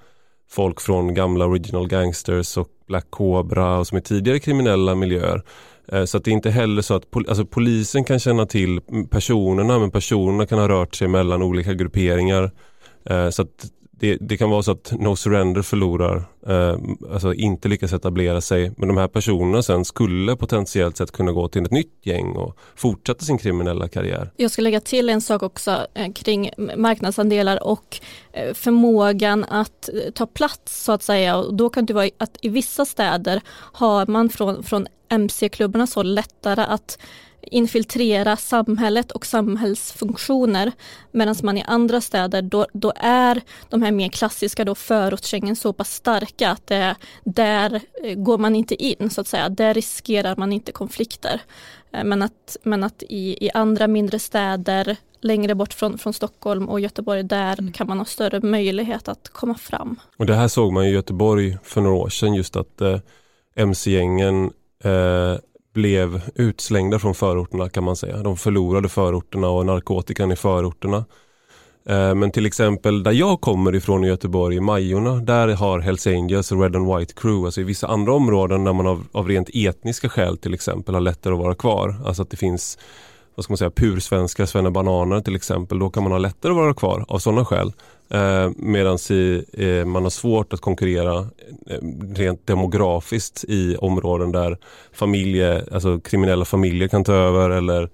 folk 0.50 0.82
från 0.82 1.14
gamla 1.14 1.46
Original 1.46 1.88
Gangsters 1.88 2.58
och 2.58 2.70
Black 2.88 3.06
Cobra 3.10 3.78
och 3.78 3.88
som 3.88 3.98
är 3.98 4.02
tidigare 4.02 4.40
kriminella 4.40 4.96
miljöer. 4.96 5.44
Eh, 5.92 6.06
så 6.06 6.18
att 6.18 6.24
det 6.24 6.31
är 6.31 6.34
inte 6.34 6.50
heller 6.50 6.81
så 6.81 6.94
att 6.95 7.12
pol 7.12 7.25
alltså 7.28 7.45
polisen 7.45 8.04
kan 8.04 8.19
känna 8.19 8.45
till 8.45 8.81
personerna 9.10 9.80
men 9.80 9.92
personerna 9.92 10.45
kan 10.45 10.60
ha 10.60 10.69
rört 10.69 10.95
sig 10.95 11.07
mellan 11.07 11.42
olika 11.42 11.74
grupperingar. 11.74 12.51
Eh, 13.10 13.30
så 13.30 13.42
att 13.42 13.72
det, 14.00 14.18
det, 14.22 14.38
kan 14.38 14.50
vara 14.50 14.64
så 14.64 14.72
att 14.72 14.94
No 15.00 15.16
Surrender 15.16 15.62
förlorar, 15.62 16.18
eh, 16.48 16.78
alltså 17.14 17.34
inte 17.34 17.68
lyckas 17.68 17.94
etablera 17.94 18.42
sig. 18.42 18.72
Men 18.78 18.88
de 18.88 18.98
här 18.98 19.08
personerna 19.08 19.64
sen 19.64 19.86
skulle 19.86 20.36
potentiellt 20.36 20.98
sett 20.98 21.12
kunna 21.12 21.32
gå 21.32 21.48
till 21.48 21.66
ett 21.66 21.72
nytt 21.72 22.00
gäng 22.04 22.32
och 22.32 22.58
fortsätta 22.76 23.26
sin 23.26 23.38
kriminella 23.38 23.88
karriär. 23.88 24.32
Jag 24.38 24.52
ska 24.52 24.62
lägga 24.62 24.80
till 24.80 25.10
en 25.10 25.22
sak 25.22 25.44
också 25.44 25.88
eh, 25.94 26.12
kring 26.12 26.50
marknadsandelar 26.78 27.64
och 27.68 28.00
eh, 28.34 28.54
förmågan 28.54 29.44
att 29.44 29.90
eh, 29.90 30.12
ta 30.12 30.26
plats 30.26 30.83
så 30.83 30.92
att 30.92 31.04
säga. 31.04 31.38
Och 31.38 31.54
då 31.54 31.69
kan 31.69 31.86
det 31.86 31.94
vara 31.94 32.10
att 32.18 32.38
i 32.42 32.50
vissa 32.50 32.86
städer 32.86 33.42
har 33.74 34.06
man 34.06 34.30
från, 34.30 34.64
från 34.64 34.88
MC-klubbarna 35.10 35.88
så 35.88 36.04
lättare 36.04 36.62
att 36.62 37.00
infiltrera 37.51 38.37
samhället 38.37 39.11
och 39.11 39.25
samhällsfunktioner. 39.25 40.71
Medan 41.11 41.35
man 41.44 41.57
i 41.57 41.63
andra 41.68 42.01
städer, 42.01 42.42
då, 42.42 42.68
då 42.73 42.94
är 42.95 43.42
de 43.69 43.81
här 43.81 43.92
mer 43.92 44.09
klassiska 44.09 44.66
då 44.66 44.75
förortsgängen 44.75 45.56
så 45.56 45.73
pass 45.73 45.94
starka 45.94 46.49
att 46.49 46.68
det, 46.68 46.95
där 47.23 47.81
eh, 48.04 48.16
går 48.16 48.37
man 48.37 48.56
inte 48.56 48.83
in 48.83 49.09
så 49.09 49.21
att 49.21 49.27
säga. 49.27 49.49
Där 49.49 49.73
riskerar 49.73 50.35
man 50.35 50.54
inte 50.54 50.71
konflikter. 50.71 51.42
Eh, 51.92 52.04
men 52.04 52.21
att, 52.21 52.57
men 52.63 52.83
att 52.83 53.04
i, 53.04 53.45
i 53.45 53.49
andra 53.54 53.87
mindre 53.87 54.19
städer 54.19 54.97
längre 55.21 55.56
bort 55.56 55.73
från, 55.73 55.97
från 55.97 56.13
Stockholm 56.13 56.69
och 56.69 56.80
Göteborg, 56.80 57.23
där 57.23 57.59
mm. 57.59 57.73
kan 57.73 57.87
man 57.87 57.97
ha 57.97 58.06
större 58.06 58.42
möjlighet 58.42 59.07
att 59.07 59.30
komma 59.30 59.56
fram. 59.56 59.99
Och 60.18 60.25
Det 60.25 60.35
här 60.35 60.47
såg 60.47 60.73
man 60.73 60.85
i 60.85 60.89
Göteborg 60.89 61.57
för 61.63 61.81
några 61.81 61.95
år 61.95 62.09
sedan, 62.09 62.33
just 62.33 62.56
att 62.56 62.81
eh, 62.81 62.99
mc-gängen 63.56 64.51
eh, 64.83 65.37
blev 65.78 66.22
utslängda 66.36 67.00
från 67.00 67.16
förorterna 67.16 67.69
kan 67.69 67.84
man 67.84 67.96
säga. 67.96 68.18
De 68.18 68.38
förlorade 68.38 68.90
förorterna 68.90 69.50
och 69.50 69.66
narkotikan 69.66 70.31
i 70.31 70.36
förorterna. 70.36 71.06
Eh, 71.90 72.16
men 72.16 72.31
till 72.31 72.46
exempel 72.46 73.04
där 73.04 73.12
jag 73.12 73.42
kommer 73.42 73.76
ifrån 73.76 74.04
i 74.04 74.07
Göteborg, 74.07 74.56
i 74.56 74.60
Majorna, 74.60 75.16
där 75.16 75.48
har 75.48 75.80
Hells 75.80 76.07
Angels 76.07 76.52
och 76.52 76.62
Red 76.62 76.76
and 76.76 76.98
White 76.98 77.14
Crew, 77.14 77.46
alltså 77.46 77.62
i 77.62 77.64
vissa 77.64 77.88
andra 77.88 78.14
områden 78.14 78.64
där 78.64 78.74
man 78.74 78.88
av, 78.88 79.04
av 79.12 79.28
rent 79.28 79.50
etniska 79.54 80.10
skäl 80.10 80.38
till 80.38 80.54
exempel 80.54 80.94
har 80.94 81.02
lättare 81.02 81.34
att 81.34 81.40
vara 81.40 81.56
kvar. 81.56 81.96
Alltså 82.06 82.22
att 82.22 82.30
det 82.30 82.38
finns 82.38 82.78
vad 83.38 83.44
ska 83.44 83.52
man 83.52 83.58
säga, 83.58 83.72
pursvenska 83.72 84.48
svennebananer 84.48 85.22
till 85.22 85.36
exempel, 85.36 85.80
då 85.80 85.90
kan 85.90 86.04
man 86.04 86.12
ha 86.12 86.20
lättare 86.20 86.52
att 86.52 86.58
vara 86.58 86.74
kvar 86.74 87.06
av 87.08 87.20
sådana 87.20 87.46
skäl. 87.46 87.74
Eh, 88.10 88.50
Medan 88.56 88.98
eh, 89.54 89.86
man 89.86 90.04
har 90.04 90.10
svårt 90.10 90.54
att 90.54 90.60
konkurrera 90.62 91.18
eh, 91.70 91.80
rent 92.16 92.48
demografiskt 92.48 93.44
i 93.48 93.76
områden 93.76 94.32
där 94.32 94.58
familje, 94.94 95.64
alltså 95.72 96.00
kriminella 96.00 96.46
familjer 96.46 96.88
kan 96.88 97.04
ta 97.04 97.14
över 97.14 97.50
eller 97.50 97.90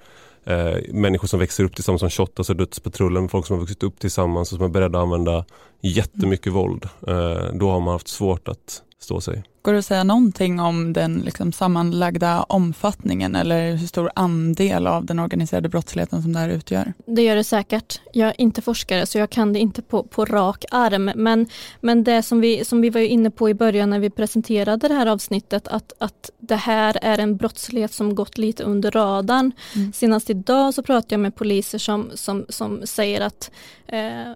eh, 0.45 0.93
människor 0.93 1.27
som 1.27 1.39
växer 1.39 1.63
upp 1.63 1.75
tillsammans 1.75 1.99
som 1.99 2.09
Shottaz 2.09 2.49
och 2.49 2.55
Dödspatrullen, 2.55 3.29
folk 3.29 3.45
som 3.45 3.53
har 3.53 3.61
vuxit 3.61 3.83
upp 3.83 3.99
tillsammans 3.99 4.51
och 4.51 4.57
som 4.57 4.65
är 4.65 4.69
beredda 4.69 4.97
att 4.97 5.03
använda 5.03 5.45
jättemycket 5.81 6.47
mm. 6.47 6.57
våld. 6.57 6.85
Eh, 7.07 7.53
då 7.53 7.69
har 7.69 7.79
man 7.79 7.93
haft 7.93 8.07
svårt 8.07 8.47
att 8.47 8.81
stå 8.99 9.21
sig. 9.21 9.43
Går 9.63 9.73
det 9.73 9.79
att 9.79 9.85
säga 9.85 10.03
någonting 10.03 10.59
om 10.59 10.93
den 10.93 11.19
liksom 11.19 11.51
sammanlagda 11.51 12.43
omfattningen 12.43 13.35
eller 13.35 13.71
hur 13.75 13.87
stor 13.87 14.11
andel 14.15 14.87
av 14.87 15.05
den 15.05 15.19
organiserade 15.19 15.69
brottsligheten 15.69 16.21
som 16.21 16.33
det 16.33 16.39
här 16.39 16.49
utgör? 16.49 16.93
Det 17.05 17.21
gör 17.21 17.35
det 17.35 17.43
säkert. 17.43 18.01
Jag 18.11 18.27
är 18.29 18.41
inte 18.41 18.61
forskare 18.61 19.05
så 19.05 19.17
jag 19.17 19.29
kan 19.29 19.53
det 19.53 19.59
inte 19.59 19.81
på, 19.81 20.03
på 20.03 20.25
rak 20.25 20.65
arm. 20.71 21.11
Men, 21.15 21.47
men 21.81 22.03
det 22.03 22.23
som 22.23 22.41
vi, 22.41 22.65
som 22.65 22.81
vi 22.81 22.89
var 22.89 23.01
inne 23.01 23.31
på 23.31 23.49
i 23.49 23.53
början 23.53 23.89
när 23.89 23.99
vi 23.99 24.09
presenterade 24.09 24.87
det 24.87 24.93
här 24.93 25.07
avsnittet 25.07 25.67
att, 25.67 25.93
att 25.97 26.29
det 26.39 26.55
här 26.55 26.97
är 27.01 27.17
en 27.17 27.37
brottslighet 27.37 27.93
som 27.93 28.15
gått 28.15 28.37
lite 28.37 28.63
under 28.63 28.91
radarn. 28.91 29.51
Mm. 29.75 29.93
Senast 29.93 30.29
idag 30.29 30.73
så 30.73 30.83
pratade 30.83 31.13
jag 31.13 31.19
med 31.19 31.35
poliser 31.35 31.77
som, 31.77 32.11
som, 32.13 32.45
som 32.49 32.81
säger 32.83 33.21
att 33.21 33.51
eh, 33.87 34.31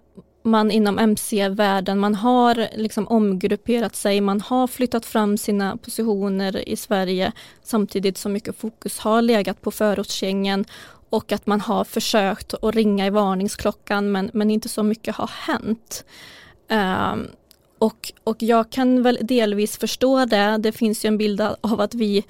man 0.48 0.70
inom 0.70 0.98
mc-världen, 0.98 1.98
man 1.98 2.14
har 2.14 2.68
liksom 2.76 3.08
omgrupperat 3.08 3.96
sig, 3.96 4.20
man 4.20 4.40
har 4.40 4.66
flyttat 4.66 5.06
fram 5.06 5.38
sina 5.38 5.76
positioner 5.76 6.68
i 6.68 6.76
Sverige 6.76 7.32
samtidigt 7.62 8.18
som 8.18 8.32
mycket 8.32 8.56
fokus 8.56 8.98
har 8.98 9.22
legat 9.22 9.62
på 9.62 9.70
förortsgängen 9.70 10.64
och 11.10 11.32
att 11.32 11.46
man 11.46 11.60
har 11.60 11.84
försökt 11.84 12.54
att 12.54 12.74
ringa 12.74 13.06
i 13.06 13.10
varningsklockan 13.10 14.12
men, 14.12 14.30
men 14.34 14.50
inte 14.50 14.68
så 14.68 14.82
mycket 14.82 15.14
har 15.14 15.30
hänt. 15.34 16.04
Um, 16.70 17.26
och, 17.78 18.12
och 18.24 18.36
jag 18.38 18.70
kan 18.70 19.02
väl 19.02 19.18
delvis 19.22 19.78
förstå 19.78 20.24
det. 20.24 20.56
Det 20.58 20.72
finns 20.72 21.04
ju 21.04 21.06
en 21.08 21.18
bild 21.18 21.40
av 21.40 21.80
att 21.80 21.94
vi 21.94 22.24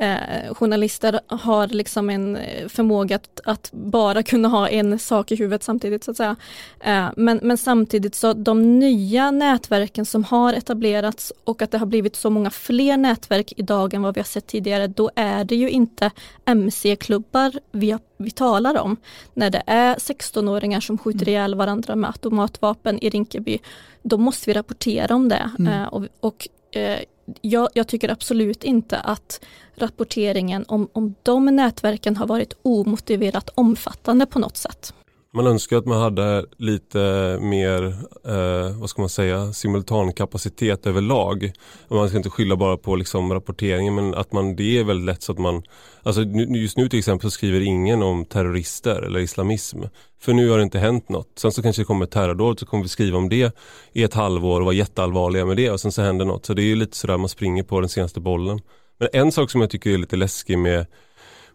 eh, 0.00 0.54
journalister 0.54 1.20
har 1.26 1.66
liksom 1.66 2.10
en 2.10 2.36
eh, 2.36 2.68
förmåga 2.68 3.16
att, 3.16 3.40
att, 3.44 3.70
bara 3.72 4.22
kunna 4.22 4.48
ha 4.48 4.68
en 4.68 4.98
sak 4.98 5.32
i 5.32 5.36
huvudet 5.36 5.62
samtidigt 5.62 6.04
så 6.04 6.10
att 6.10 6.16
säga. 6.16 6.36
Eh, 6.80 7.08
men, 7.16 7.40
men 7.42 7.58
samtidigt 7.58 8.14
så 8.14 8.32
de 8.32 8.78
nya 8.78 9.30
nätverken 9.30 10.06
som 10.06 10.24
har 10.24 10.52
etablerats 10.52 11.32
och 11.44 11.62
att 11.62 11.70
det 11.70 11.78
har 11.78 11.86
blivit 11.86 12.16
så 12.16 12.30
många 12.30 12.50
fler 12.50 12.96
nätverk 12.96 13.52
idag 13.56 13.94
än 13.94 14.02
vad 14.02 14.14
vi 14.14 14.20
har 14.20 14.26
sett 14.26 14.46
tidigare, 14.46 14.86
då 14.86 15.10
är 15.14 15.44
det 15.44 15.56
ju 15.56 15.70
inte 15.70 16.10
mc-klubbar 16.44 17.52
vi, 17.72 17.98
vi 18.16 18.30
talar 18.30 18.78
om. 18.78 18.96
När 19.34 19.50
det 19.50 19.62
är 19.66 19.94
16-åringar 19.94 20.80
som 20.80 20.98
skjuter 20.98 21.22
mm. 21.22 21.28
ihjäl 21.28 21.54
varandra 21.54 21.96
med 21.96 22.08
automatvapen 22.08 22.98
i 23.04 23.10
Rinkeby, 23.10 23.58
då 24.02 24.18
måste 24.18 24.50
vi 24.50 24.54
rapportera 24.54 25.14
om 25.14 25.28
det. 25.28 25.50
Mm. 25.58 25.72
Eh, 25.72 25.88
och, 25.88 26.06
och 26.20 26.48
eh, 26.76 26.98
jag, 27.40 27.68
jag, 27.74 27.86
tycker 27.88 28.08
absolut 28.08 28.64
inte 28.64 28.98
att 28.98 29.44
rapporteringen 29.74 30.64
om, 30.68 30.88
om 30.92 31.14
de 31.22 31.46
nätverken 31.46 32.16
har 32.16 32.26
varit 32.26 32.52
omotiverat 32.62 33.50
omfattande 33.54 34.26
på 34.26 34.38
något 34.38 34.56
sätt. 34.56 34.94
Man 35.32 35.46
önskar 35.46 35.76
att 35.76 35.86
man 35.86 36.00
hade 36.00 36.46
lite 36.56 36.98
mer, 37.40 37.82
eh, 38.26 38.78
vad 38.80 38.90
ska 38.90 39.02
man 39.02 39.08
säga, 39.08 39.52
simultankapacitet 39.52 40.86
överlag. 40.86 41.52
Man 41.88 42.08
ska 42.08 42.16
inte 42.16 42.30
skylla 42.30 42.56
bara 42.56 42.76
på 42.76 42.96
liksom 42.96 43.32
rapporteringen 43.32 43.94
men 43.94 44.14
att 44.14 44.32
man, 44.32 44.56
det 44.56 44.78
är 44.78 44.84
väldigt 44.84 45.06
lätt 45.06 45.22
så 45.22 45.32
att 45.32 45.38
man, 45.38 45.62
alltså 46.02 46.22
just 46.22 46.76
nu 46.76 46.88
till 46.88 46.98
exempel 46.98 47.30
så 47.30 47.34
skriver 47.34 47.60
ingen 47.60 48.02
om 48.02 48.24
terrorister 48.24 49.02
eller 49.02 49.20
islamism. 49.20 49.82
För 50.20 50.32
nu 50.32 50.50
har 50.50 50.56
det 50.56 50.62
inte 50.64 50.78
hänt 50.78 51.08
något. 51.08 51.32
Sen 51.36 51.52
så 51.52 51.62
kanske 51.62 51.82
det 51.82 51.86
kommer 51.86 52.04
ett 52.04 52.10
terrordåd 52.10 52.58
så 52.58 52.66
kommer 52.66 52.82
vi 52.82 52.88
skriva 52.88 53.18
om 53.18 53.28
det 53.28 53.56
i 53.92 54.02
ett 54.02 54.14
halvår 54.14 54.60
och 54.60 54.64
vara 54.66 54.74
jätteallvarliga 54.74 55.46
med 55.46 55.56
det 55.56 55.70
och 55.70 55.80
sen 55.80 55.92
så 55.92 56.02
händer 56.02 56.24
något. 56.24 56.46
Så 56.46 56.54
det 56.54 56.62
är 56.62 56.66
ju 56.66 56.76
lite 56.76 56.96
sådär 56.96 57.16
man 57.16 57.28
springer 57.28 57.62
på 57.62 57.80
den 57.80 57.88
senaste 57.88 58.20
bollen. 58.20 58.60
Men 58.98 59.08
en 59.12 59.32
sak 59.32 59.50
som 59.50 59.60
jag 59.60 59.70
tycker 59.70 59.90
är 59.90 59.98
lite 59.98 60.16
läskig 60.16 60.58
med 60.58 60.86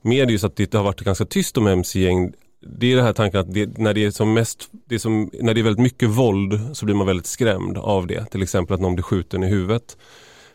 med 0.02 0.32
just 0.32 0.44
att 0.44 0.56
det 0.56 0.74
har 0.74 0.84
varit 0.84 1.02
ganska 1.02 1.26
tyst 1.26 1.58
om 1.58 1.68
mc-gäng 1.68 2.34
det 2.66 2.92
är 2.92 2.96
den 2.96 3.06
här 3.06 3.14
tanken 3.14 3.40
att 3.40 3.54
det, 3.54 3.78
när 3.78 3.94
det 3.94 4.06
är 4.06 4.12
som 4.12 4.34
mest, 4.34 4.70
det 4.86 4.96
är 4.96 5.00
som, 5.00 5.30
när 5.42 5.54
det 5.54 5.62
är 5.62 5.64
väldigt 5.64 5.84
mycket 5.84 6.10
våld 6.10 6.60
så 6.74 6.86
blir 6.86 6.96
man 6.96 7.08
väldigt 7.08 7.26
skrämd 7.26 7.78
av 7.78 8.08
det. 8.08 8.26
Till 8.32 8.44
exempel 8.44 8.74
att 8.74 8.82
någon 8.82 8.96
blir 8.96 9.04
skjuten 9.04 9.44
i 9.44 9.48
huvudet. 9.48 9.98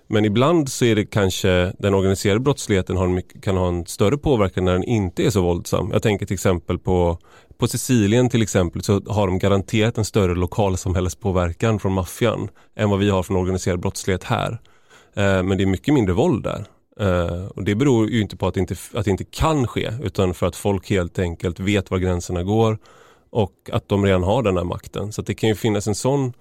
Men 0.07 0.25
ibland 0.25 0.69
så 0.69 0.85
är 0.85 0.97
det 0.97 1.05
kanske 1.05 1.73
den 1.79 1.95
organiserade 1.95 2.41
brottsligheten 2.41 2.97
har 2.97 3.07
en, 3.07 3.23
kan 3.23 3.57
ha 3.57 3.69
en 3.69 3.87
större 3.87 4.19
påverkan 4.19 4.65
när 4.65 4.73
den 4.73 4.85
inte 4.85 5.27
är 5.27 5.31
så 5.31 5.43
våldsam. 5.43 5.91
Jag 5.93 6.03
tänker 6.03 6.27
till 6.27 6.35
exempel 6.35 6.79
på, 6.79 7.19
på 7.59 7.69
Sicilien 7.69 8.29
till 8.29 8.43
exempel 8.43 8.83
så 8.83 9.01
har 9.07 9.27
de 9.27 9.39
garanterat 9.39 9.99
en 9.99 10.05
större 10.05 10.35
lokalsamhällespåverkan 10.35 11.79
från 11.79 11.93
maffian 11.93 12.49
än 12.77 12.91
vad 12.91 12.99
vi 12.99 13.11
har 13.11 13.23
från 13.23 13.37
organiserad 13.37 13.81
brottslighet 13.81 14.25
här. 14.25 14.61
Eh, 15.15 15.43
men 15.43 15.59
det 15.59 15.65
är 15.65 15.67
mycket 15.67 15.95
mindre 15.95 16.15
våld 16.15 16.45
där. 16.45 16.65
Uh, 17.01 17.47
och 17.47 17.65
det 17.65 17.75
beror 17.75 18.11
ju 18.11 18.21
inte 18.21 18.37
på 18.37 18.47
att 18.47 18.55
det 18.55 18.61
inte, 18.61 18.75
att 18.95 19.05
det 19.05 19.11
inte 19.11 19.25
kan 19.25 19.67
ske 19.67 19.93
utan 20.03 20.35
för 20.35 20.47
att 20.47 20.57
folk 20.57 20.91
helt 20.91 21.19
enkelt 21.19 21.61
vet 21.61 21.91
var 21.91 21.99
gränserna 21.99 22.43
går 22.43 22.79
och 23.31 23.53
att 23.73 23.89
de 23.89 24.05
redan 24.05 24.23
har 24.23 24.43
den 24.43 24.57
här 24.57 24.65
makten. 24.65 25.13
Så 25.13 25.23
det 25.23 25.35
kan 25.35 25.49
ju 25.49 25.55
finnas 25.55 25.87
en 25.87 25.95
sån 25.95 26.33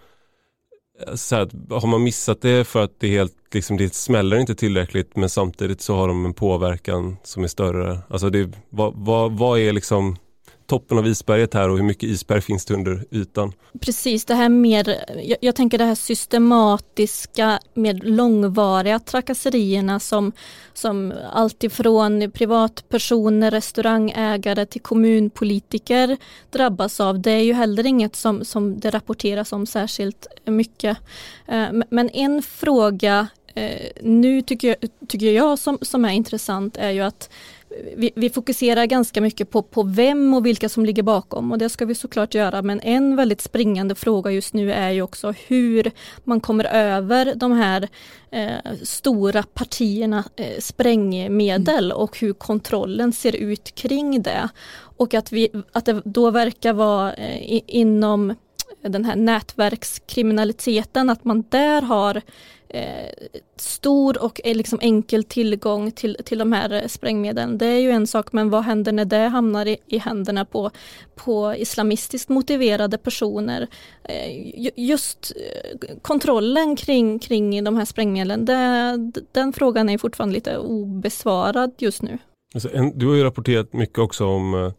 eh, 1.08 1.16
så 1.16 1.36
här, 1.36 1.50
har 1.70 1.88
man 1.88 2.04
missat 2.04 2.42
det 2.42 2.68
för 2.68 2.84
att 2.84 3.00
det 3.00 3.08
helt, 3.08 3.54
liksom, 3.54 3.78
det 3.78 3.94
smäller 3.94 4.38
inte 4.38 4.56
tillräckligt 4.56 5.16
men 5.16 5.30
samtidigt 5.30 5.82
så 5.82 5.96
har 5.96 6.08
de 6.08 6.25
en 6.25 6.34
påverkan 6.34 7.18
som 7.24 7.44
är 7.44 7.48
större. 7.48 8.00
Alltså 8.10 8.30
det, 8.30 8.51
vad, 8.70 8.94
vad, 8.96 9.32
vad 9.32 9.60
är 9.60 9.74
liksom 9.74 10.18
toppen 10.70 10.98
av 10.98 11.08
isberget 11.08 11.54
här 11.54 11.70
och 11.70 11.78
hur 11.78 11.84
mycket 11.84 12.10
isberg 12.10 12.42
finns 12.42 12.66
det 12.66 12.74
under 12.74 13.06
ytan? 13.12 13.54
Precis, 13.80 14.26
det 14.26 14.36
här 14.36 14.50
mer, 14.50 14.96
jag, 15.24 15.38
jag 15.42 15.56
tänker 15.56 15.78
det 15.78 15.86
här 15.86 15.96
systematiska, 15.96 17.60
mer 17.74 17.94
långvariga 17.94 19.00
trakasserierna 19.00 20.00
som, 20.00 20.32
som 20.74 21.14
alltifrån 21.34 22.32
privatpersoner, 22.32 23.52
restaurangägare 23.52 24.66
till 24.66 24.82
kommunpolitiker 24.82 26.18
drabbas 26.50 27.00
av. 27.00 27.20
Det 27.20 27.32
är 27.32 27.44
ju 27.44 27.54
heller 27.54 27.86
inget 27.86 28.16
som, 28.16 28.46
som 28.46 28.80
det 28.80 28.90
rapporteras 28.90 29.54
om 29.54 29.66
särskilt 29.66 30.28
mycket. 30.46 30.98
Eh, 31.48 31.68
men 31.90 32.10
en 32.10 32.42
fråga 32.42 33.28
eh, 33.56 33.88
nu 34.02 34.42
tycker 34.42 34.68
jag, 34.68 34.90
tycker 35.08 35.32
jag 35.32 35.60
som, 35.60 35.78
som 35.82 36.06
är 36.06 36.12
intressant 36.12 36.78
är 36.78 36.92
ju 36.92 37.02
att 37.02 37.30
vi, 37.96 38.12
vi, 38.16 38.30
fokuserar 38.30 38.86
ganska 38.86 39.22
mycket 39.22 39.50
på, 39.50 39.62
på 39.62 39.84
vem 39.84 40.34
och 40.34 40.46
vilka 40.46 40.70
som 40.70 40.86
ligger 40.86 41.04
bakom 41.04 41.52
och 41.52 41.58
det 41.58 41.70
ska 41.70 41.86
vi 41.86 41.96
såklart 41.96 42.34
göra 42.34 42.62
men 42.62 42.80
en 42.80 43.16
väldigt 43.16 43.42
springande 43.42 43.96
fråga 43.96 44.32
just 44.32 44.54
nu 44.54 44.72
är 44.72 44.90
ju 44.90 45.02
också 45.02 45.34
hur 45.48 45.92
man 46.24 46.40
kommer 46.40 46.66
över 46.66 47.36
de 47.36 47.52
här 47.52 47.88
eh, 48.32 48.74
stora 48.84 49.44
partierna 49.44 50.24
eh, 50.36 50.60
sprängmedel 50.60 51.86
mm. 51.86 51.98
och 51.98 52.20
hur 52.20 52.34
kontrollen 52.34 53.14
ser 53.14 53.36
ut 53.36 53.76
kring 53.76 54.22
det. 54.22 54.50
Och 54.98 55.14
att, 55.14 55.32
vi, 55.32 55.50
att 55.72 55.86
det 55.86 56.02
då 56.06 56.32
verkar 56.32 56.74
vara 56.74 57.14
eh, 57.14 57.62
inom 57.68 58.36
den 58.82 59.06
här 59.06 59.16
nätverkskriminaliteten, 59.16 61.10
att 61.10 61.26
man 61.26 61.44
där 61.50 61.82
har 61.82 62.22
eh, 62.70 63.28
stor 63.56 64.24
och 64.24 64.42
liksom 64.44 64.80
enkel 64.82 65.24
tillgång 65.24 65.92
till, 65.92 66.18
till 66.26 66.38
de 66.38 66.52
här 66.52 66.74
eh, 66.74 66.88
sprängmedlen. 66.88 67.58
Det 67.58 67.66
är 67.66 67.80
ju 67.80 67.92
en 67.92 68.08
sak, 68.08 68.34
men 68.34 68.50
vad 68.50 68.64
händer 68.64 68.92
när 68.92 69.06
det 69.06 69.28
hamnar 69.28 69.66
i, 69.66 69.78
i 69.88 69.98
händerna 69.98 70.46
på, 70.46 70.72
på 71.16 71.56
islamistiskt 71.58 72.30
motiverade 72.30 72.98
personer? 72.98 73.68
Eh, 74.04 74.72
just 74.76 75.32
eh, 75.36 75.98
kontrollen 76.02 76.76
kring, 76.76 77.20
kring 77.20 77.64
de 77.64 77.76
här 77.76 77.86
sprängmedlen, 77.86 78.46
det, 78.46 78.98
den 79.32 79.54
frågan 79.54 79.90
är 79.90 79.98
fortfarande 79.98 80.36
lite 80.36 80.58
obesvarad 80.58 81.72
just 81.78 82.02
nu. 82.02 82.18
Alltså 82.54 82.70
en, 82.74 83.00
du 83.00 83.08
har 83.08 83.16
ju 83.16 83.24
rapporterat 83.24 83.74
mycket 83.74 84.00
också 84.00 84.26
om 84.26 84.54
eh, 84.54 84.72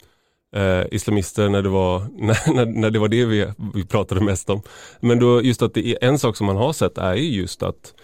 eh, 0.56 0.82
islamister 0.90 1.48
när 1.48 1.62
det 1.62 1.68
var, 1.68 2.00
när, 2.54 2.66
när 2.66 2.90
det, 2.90 2.98
var 2.98 3.08
det 3.08 3.24
vi, 3.24 3.46
vi 3.74 3.86
pratade 3.86 4.20
mest 4.20 4.50
om. 4.50 4.62
Men 5.00 5.18
då 5.18 5.42
just 5.42 5.62
att 5.62 5.74
det 5.74 5.88
är 5.88 6.08
en 6.08 6.18
sak 6.18 6.36
som 6.36 6.46
man 6.46 6.56
har 6.56 6.72
sett 6.72 6.98
är 6.98 7.14
ju 7.14 7.40
just 7.40 7.62
att 7.62 7.94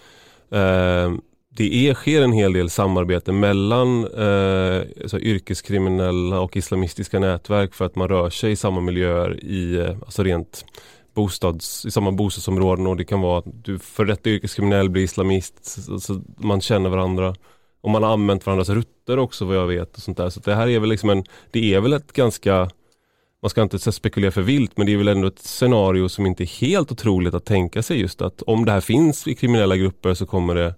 eh, 0.51 1.11
det 1.57 1.89
är, 1.89 1.93
sker 1.93 2.21
en 2.21 2.31
hel 2.31 2.53
del 2.53 2.69
samarbete 2.69 3.31
mellan 3.31 4.03
eh, 4.03 4.81
alltså 5.01 5.19
yrkeskriminella 5.19 6.39
och 6.39 6.57
islamistiska 6.57 7.19
nätverk 7.19 7.73
för 7.73 7.85
att 7.85 7.95
man 7.95 8.07
rör 8.07 8.29
sig 8.29 8.51
i 8.51 8.55
samma 8.55 8.81
miljöer 8.81 9.43
i, 9.43 9.75
eh, 9.75 9.89
alltså 9.89 10.23
rent 10.23 10.65
bostads, 11.13 11.85
i 11.85 11.91
samma 11.91 12.11
bostadsområden 12.11 12.87
och 12.87 12.97
det 12.97 13.05
kan 13.05 13.21
vara 13.21 13.39
att 13.39 13.63
du 13.63 13.79
för 13.79 14.05
detta 14.05 14.29
yrkeskriminell 14.29 14.89
blir 14.89 15.03
islamist, 15.03 15.65
så, 15.65 15.99
så 15.99 16.21
man 16.37 16.61
känner 16.61 16.89
varandra. 16.89 17.35
Och 17.81 17.89
man 17.89 18.03
har 18.03 18.13
använt 18.13 18.45
varandras 18.45 18.69
rutter 18.69 19.19
också 19.19 19.45
vad 19.45 19.55
jag 19.55 19.67
vet. 19.67 19.95
och 19.95 20.01
sånt 20.01 20.17
där. 20.17 20.29
Så 20.29 20.39
det 20.39 20.55
här 20.55 20.67
är 20.67 20.79
väl 20.79 20.89
liksom 20.89 21.09
en, 21.09 21.23
det 21.51 21.73
är 21.73 21.81
väl 21.81 21.93
ett 21.93 22.13
ganska, 22.13 22.69
man 23.41 23.49
ska 23.49 23.61
inte 23.61 23.91
spekulera 23.91 24.31
för 24.31 24.41
vilt, 24.41 24.77
men 24.77 24.85
det 24.85 24.93
är 24.93 24.97
väl 24.97 25.07
ändå 25.07 25.27
ett 25.27 25.39
scenario 25.39 26.09
som 26.09 26.25
inte 26.25 26.43
är 26.43 26.61
helt 26.61 26.91
otroligt 26.91 27.33
att 27.33 27.45
tänka 27.45 27.83
sig 27.83 27.99
just 27.99 28.21
att 28.21 28.41
om 28.41 28.65
det 28.65 28.71
här 28.71 28.81
finns 28.81 29.27
i 29.27 29.35
kriminella 29.35 29.77
grupper 29.77 30.13
så 30.13 30.25
kommer 30.25 30.55
det 30.55 30.75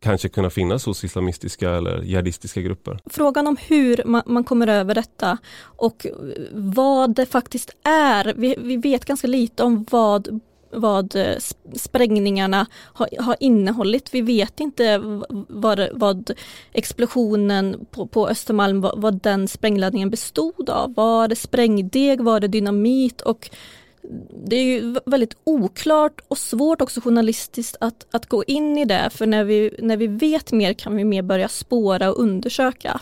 kanske 0.00 0.28
kunna 0.28 0.50
finnas 0.50 0.86
hos 0.86 1.04
islamistiska 1.04 1.70
eller 1.70 2.02
jihadistiska 2.02 2.60
grupper. 2.60 2.98
Frågan 3.06 3.46
om 3.46 3.56
hur 3.68 4.02
man, 4.04 4.22
man, 4.26 4.44
kommer 4.44 4.66
över 4.66 4.94
detta 4.94 5.38
och 5.60 6.06
vad 6.52 7.14
det 7.14 7.26
faktiskt 7.26 7.76
är. 7.84 8.34
Vi, 8.36 8.54
vi 8.58 8.76
vet 8.76 9.04
ganska 9.04 9.26
lite 9.26 9.62
om 9.62 9.86
vad 9.90 10.40
vad 10.70 11.16
eh, 11.16 11.36
sprängningarna 11.74 12.66
har, 12.72 13.08
har 13.18 13.36
innehållit. 13.40 14.14
Vi 14.14 14.20
vet 14.20 14.60
inte 14.60 14.98
vad, 15.48 15.88
vad 15.92 16.30
explosionen 16.72 17.86
på, 17.90 18.06
på 18.06 18.28
Östermalm, 18.28 18.80
vad, 18.80 19.00
vad 19.00 19.22
den 19.22 19.48
sprängladdningen 19.48 20.10
bestod 20.10 20.70
av. 20.70 20.94
Var 20.94 21.28
det 21.28 21.36
sprängdeg, 21.36 22.20
var 22.20 22.40
det 22.40 22.48
dynamit 22.48 23.20
och 23.20 23.50
det 24.46 24.56
är 24.56 24.64
ju 24.64 24.94
väldigt 25.06 25.36
oklart 25.44 26.20
och 26.28 26.38
svårt 26.38 26.80
också 26.80 27.00
journalistiskt 27.00 27.76
att, 27.80 28.06
att 28.10 28.26
gå 28.26 28.44
in 28.44 28.78
i 28.78 28.84
det 28.84 29.10
för 29.10 29.26
när 29.26 29.44
vi, 29.44 29.74
när 29.78 29.96
vi 29.96 30.06
vet 30.06 30.52
mer 30.52 30.72
kan 30.72 30.96
vi 30.96 31.04
mer 31.04 31.22
börja 31.22 31.48
spåra 31.48 32.10
och 32.10 32.22
undersöka. 32.22 33.00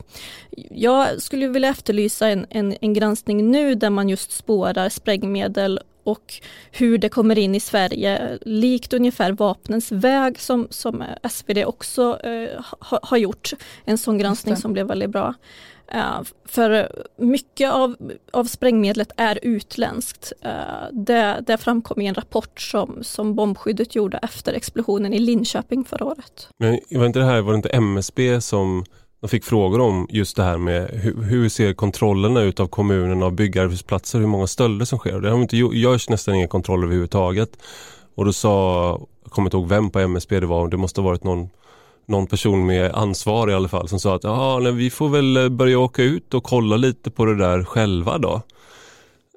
Jag 0.70 1.22
skulle 1.22 1.48
vilja 1.48 1.68
efterlysa 1.68 2.28
en, 2.28 2.46
en, 2.50 2.76
en 2.80 2.94
granskning 2.94 3.50
nu 3.50 3.74
där 3.74 3.90
man 3.90 4.08
just 4.08 4.32
spårar 4.32 4.88
sprängmedel 4.88 5.80
och 6.06 6.34
hur 6.70 6.98
det 6.98 7.08
kommer 7.08 7.38
in 7.38 7.54
i 7.54 7.60
Sverige, 7.60 8.38
likt 8.40 8.92
ungefär 8.92 9.32
vapnens 9.32 9.92
väg 9.92 10.40
som, 10.40 10.66
som 10.70 11.04
SvD 11.30 11.64
också 11.66 12.20
eh, 12.22 12.64
ha, 12.80 13.00
har 13.02 13.16
gjort. 13.16 13.52
En 13.84 13.98
sån 13.98 14.18
granskning 14.18 14.56
som 14.56 14.72
blev 14.72 14.86
väldigt 14.86 15.10
bra. 15.10 15.34
Uh, 15.94 16.22
för 16.44 16.88
mycket 17.16 17.72
av, 17.72 17.96
av 18.32 18.44
sprängmedlet 18.44 19.12
är 19.16 19.38
utländskt. 19.42 20.32
Uh, 20.44 20.50
det, 20.92 21.44
det 21.46 21.56
framkom 21.56 22.00
i 22.00 22.06
en 22.06 22.14
rapport 22.14 22.60
som, 22.60 22.98
som 23.02 23.34
bombskyddet 23.34 23.94
gjorde 23.94 24.18
efter 24.18 24.52
explosionen 24.52 25.12
i 25.12 25.18
Linköping 25.18 25.84
förra 25.84 26.04
året. 26.04 26.48
Men 26.58 26.78
var 26.90 27.06
inte 27.06 27.18
det 27.18 27.24
här, 27.24 27.40
var 27.40 27.52
det 27.52 27.56
inte 27.56 27.68
MSB 27.68 28.40
som 28.40 28.84
de 29.20 29.28
fick 29.28 29.44
frågor 29.44 29.80
om 29.80 30.06
just 30.10 30.36
det 30.36 30.42
här 30.42 30.58
med 30.58 30.90
hur, 30.90 31.22
hur 31.22 31.48
ser 31.48 31.72
kontrollerna 31.72 32.40
ut 32.40 32.60
av 32.60 32.66
kommunerna 32.66 33.26
och 33.26 33.32
byggarbetsplatser, 33.32 34.18
hur 34.18 34.26
många 34.26 34.46
stölder 34.46 34.84
som 34.84 34.98
sker. 34.98 35.20
Det 35.20 35.30
har 35.30 35.42
inte, 35.42 35.56
görs 35.56 36.08
nästan 36.08 36.34
inga 36.34 36.48
kontroller 36.48 36.84
överhuvudtaget. 36.84 37.50
Och 38.14 38.24
då 38.24 38.32
sa, 38.32 38.88
jag 39.22 39.32
kommer 39.32 39.46
inte 39.46 39.56
ihåg 39.56 39.68
vem 39.68 39.90
på 39.90 39.98
MSB 40.00 40.40
det 40.40 40.46
var, 40.46 40.68
det 40.68 40.76
måste 40.76 41.00
ha 41.00 41.08
varit 41.08 41.24
någon 41.24 41.48
någon 42.08 42.26
person 42.26 42.66
med 42.66 42.94
ansvar 42.94 43.50
i 43.50 43.54
alla 43.54 43.68
fall 43.68 43.88
som 43.88 44.00
sa 44.00 44.14
att 44.14 44.62
nej, 44.62 44.72
vi 44.72 44.90
får 44.90 45.08
väl 45.08 45.36
eh, 45.36 45.48
börja 45.48 45.78
åka 45.78 46.02
ut 46.02 46.34
och 46.34 46.44
kolla 46.44 46.76
lite 46.76 47.10
på 47.10 47.24
det 47.24 47.36
där 47.36 47.64
själva 47.64 48.18
då. 48.18 48.42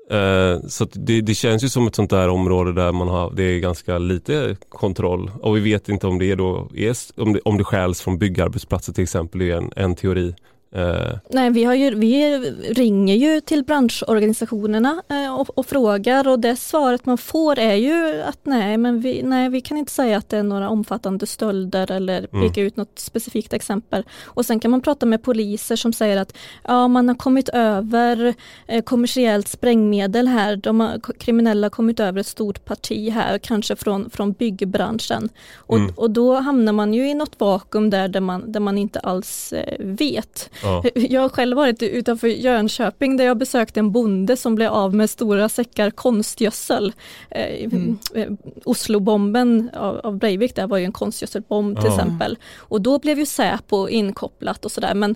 Eh, 0.09 0.59
så 0.67 0.87
det, 0.93 1.21
det, 1.21 1.33
känns 1.33 1.63
ju 1.63 1.69
som 1.69 1.87
ett 1.87 1.95
sånt 1.95 2.09
där 2.09 2.29
område 2.29 2.73
där 2.73 2.91
man 2.91 3.07
har, 3.07 3.31
det 3.31 3.43
är 3.43 3.59
ganska 3.59 3.97
lite 3.97 4.55
kontroll 4.69 5.31
och 5.41 5.55
vi 5.55 5.59
vet 5.61 5.89
inte 5.89 6.07
om 6.07 6.19
det, 6.19 6.35
då 6.35 6.69
om 7.15 7.33
det, 7.33 7.39
om 7.45 7.57
det 7.57 7.63
skäls 7.63 8.01
från 8.01 8.17
byggarbetsplatser 8.17 8.93
till 8.93 9.03
exempel, 9.03 9.39
det 9.39 9.51
är 9.51 9.57
en, 9.57 9.71
en 9.75 9.95
teori. 9.95 10.35
Uh. 10.75 11.17
Nej, 11.29 11.49
vi, 11.49 11.63
har 11.63 11.73
ju, 11.73 11.95
vi 11.95 12.37
ringer 12.69 13.15
ju 13.15 13.41
till 13.41 13.63
branschorganisationerna 13.63 15.03
uh, 15.11 15.39
och, 15.39 15.57
och, 15.57 15.65
frågar 15.65 16.27
och 16.27 16.39
det 16.39 16.55
svaret 16.55 17.05
man 17.05 17.17
får 17.17 17.59
är 17.59 17.75
ju 17.75 18.21
att 18.21 18.39
nej, 18.43 18.77
men 18.77 19.01
vi, 19.01 19.23
nej, 19.23 19.49
vi 19.49 19.61
kan 19.61 19.77
inte 19.77 19.91
säga 19.91 20.17
att 20.17 20.29
det 20.29 20.37
är 20.37 20.43
några 20.43 20.69
omfattande 20.69 21.27
stölder 21.27 21.91
eller 21.91 22.27
mm. 22.31 22.47
peka 22.47 22.61
ut 22.61 22.77
något 22.77 22.99
specifikt 22.99 23.53
exempel. 23.53 24.03
Och 24.23 24.45
sen 24.45 24.59
kan 24.59 24.71
man 24.71 24.81
prata 24.81 25.05
med 25.05 25.23
poliser 25.23 25.75
som 25.75 25.93
säger 25.93 26.17
att 26.17 26.37
ja, 26.63 26.87
man 26.87 27.07
har 27.07 27.15
kommit 27.15 27.49
över 27.49 28.33
eh, 28.67 28.83
kommersiellt 28.83 29.47
sprängmedel 29.47 30.27
här. 30.27 30.55
De 30.55 30.79
har, 30.79 31.13
kriminella 31.19 31.65
har 31.65 31.69
kommit 31.69 31.99
över 31.99 32.19
ett 32.19 32.27
stort 32.27 32.65
parti 32.65 33.11
här, 33.11 33.37
kanske 33.37 33.75
från, 33.75 34.09
från 34.09 34.31
byggbranschen. 34.31 35.29
Och, 35.55 35.77
mm. 35.77 35.93
och 35.95 36.11
då 36.11 36.35
hamnar 36.35 36.73
man 36.73 36.93
ju 36.93 37.09
i 37.09 37.13
något 37.13 37.39
vakuum 37.39 37.89
där, 37.89 38.07
där, 38.07 38.21
man, 38.21 38.51
där 38.51 38.59
man 38.59 38.77
inte 38.77 38.99
alls 38.99 39.53
eh, 39.53 39.75
vet. 39.79 40.49
Ja. 40.63 40.83
Jag 40.95 41.21
har 41.21 41.29
själv 41.29 41.57
varit 41.57 41.83
utanför 41.83 42.27
Jönköping 42.27 43.17
där 43.17 43.25
jag 43.25 43.37
besökte 43.37 43.79
en 43.79 43.91
bonde 43.91 44.37
som 44.37 44.55
blev 44.55 44.71
av 44.71 44.95
med 44.95 45.09
stora 45.09 45.49
säckar 45.49 45.91
konstgödsel. 45.91 46.93
Eh, 47.29 47.63
mm. 47.63 47.97
Eh, 48.15 48.27
Oslobomben 48.65 49.69
av, 49.73 49.97
av 49.97 50.17
Breivik 50.17 50.55
där 50.55 50.67
var 50.67 50.77
ju 50.77 50.85
en 50.85 50.91
konstgödselbomb 50.91 51.77
till 51.77 51.85
ja. 51.87 51.93
exempel. 51.93 52.37
Och 52.57 52.81
då 52.81 52.99
blev 52.99 53.19
ju 53.19 53.25
Säpo 53.25 53.87
inkopplat 53.87 54.65
och 54.65 54.71
sådär 54.71 54.93
men 54.93 55.15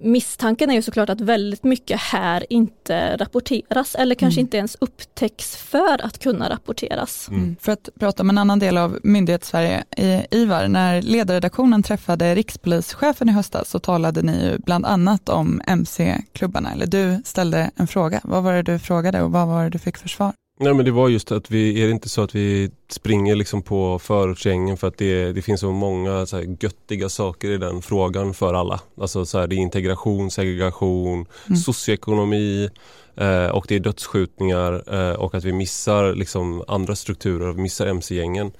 misstanken 0.00 0.70
är 0.70 0.74
ju 0.74 0.82
såklart 0.82 1.08
att 1.08 1.20
väldigt 1.20 1.64
mycket 1.64 2.00
här 2.00 2.46
inte 2.52 3.16
rapporteras 3.16 3.94
eller 3.94 4.14
kanske 4.14 4.40
mm. 4.40 4.46
inte 4.46 4.56
ens 4.56 4.76
upptäcks 4.80 5.56
för 5.56 6.04
att 6.04 6.18
kunna 6.18 6.50
rapporteras. 6.50 7.28
Mm. 7.28 7.42
mm. 7.42 7.56
För 7.60 7.72
att 7.72 7.88
prata 7.98 8.22
om 8.22 8.30
en 8.30 8.38
annan 8.38 8.58
del 8.58 8.78
av 8.78 8.98
myndighetssverige, 9.02 9.84
Ivar, 10.30 10.68
när 10.68 11.02
ledarredaktionen 11.02 11.82
träffade 11.82 12.34
rikspolischefen 12.34 13.28
i 13.28 13.32
höstas 13.32 13.70
så 13.70 13.78
talade 13.78 14.22
ni 14.22 14.44
ju 14.44 14.58
bland 14.58 14.86
annat 14.86 15.28
om 15.28 15.62
mc-klubbarna, 15.66 16.72
eller 16.72 16.86
du 16.86 17.22
ställde 17.24 17.70
en 17.76 17.86
fråga. 17.86 18.20
Vad 18.24 18.42
var 18.42 18.52
det 18.52 18.62
du 18.62 18.78
frågade 18.78 19.22
och 19.22 19.32
vad 19.32 19.46
var 19.46 19.64
det 19.64 19.70
du 19.70 19.78
fick 19.78 19.98
för 19.98 20.08
svar? 20.08 20.32
Nej 20.60 20.74
men 20.74 20.84
det 20.84 20.90
var 20.90 21.08
just 21.08 21.32
att 21.32 21.50
vi, 21.50 21.82
är 21.82 21.86
det 21.86 21.92
inte 21.92 22.08
så 22.08 22.22
att 22.22 22.34
vi 22.34 22.70
springer 22.88 23.34
liksom 23.34 23.62
på 23.62 23.98
förortsgängen 23.98 24.76
för 24.76 24.88
att 24.88 24.98
det, 24.98 25.32
det 25.32 25.42
finns 25.42 25.60
så 25.60 25.72
många 25.72 26.26
så 26.26 26.36
här 26.36 26.56
göttiga 26.60 27.08
saker 27.08 27.50
i 27.50 27.58
den 27.58 27.82
frågan 27.82 28.34
för 28.34 28.54
alla. 28.54 28.80
Alltså 29.00 29.26
så 29.26 29.38
här, 29.38 29.46
det 29.46 29.54
är 29.54 29.58
integration, 29.58 30.30
segregation, 30.30 31.26
mm. 31.46 31.56
socioekonomi 31.56 32.70
eh, 33.16 33.46
och 33.46 33.64
det 33.68 33.74
är 33.74 33.80
dödsskjutningar 33.80 34.94
eh, 34.94 35.14
och 35.14 35.34
att 35.34 35.44
vi 35.44 35.52
missar 35.52 36.14
liksom 36.14 36.64
andra 36.68 36.96
strukturer, 36.96 37.52
vi 37.52 37.62
missar 37.62 37.86
mc-gängen. 37.86 38.52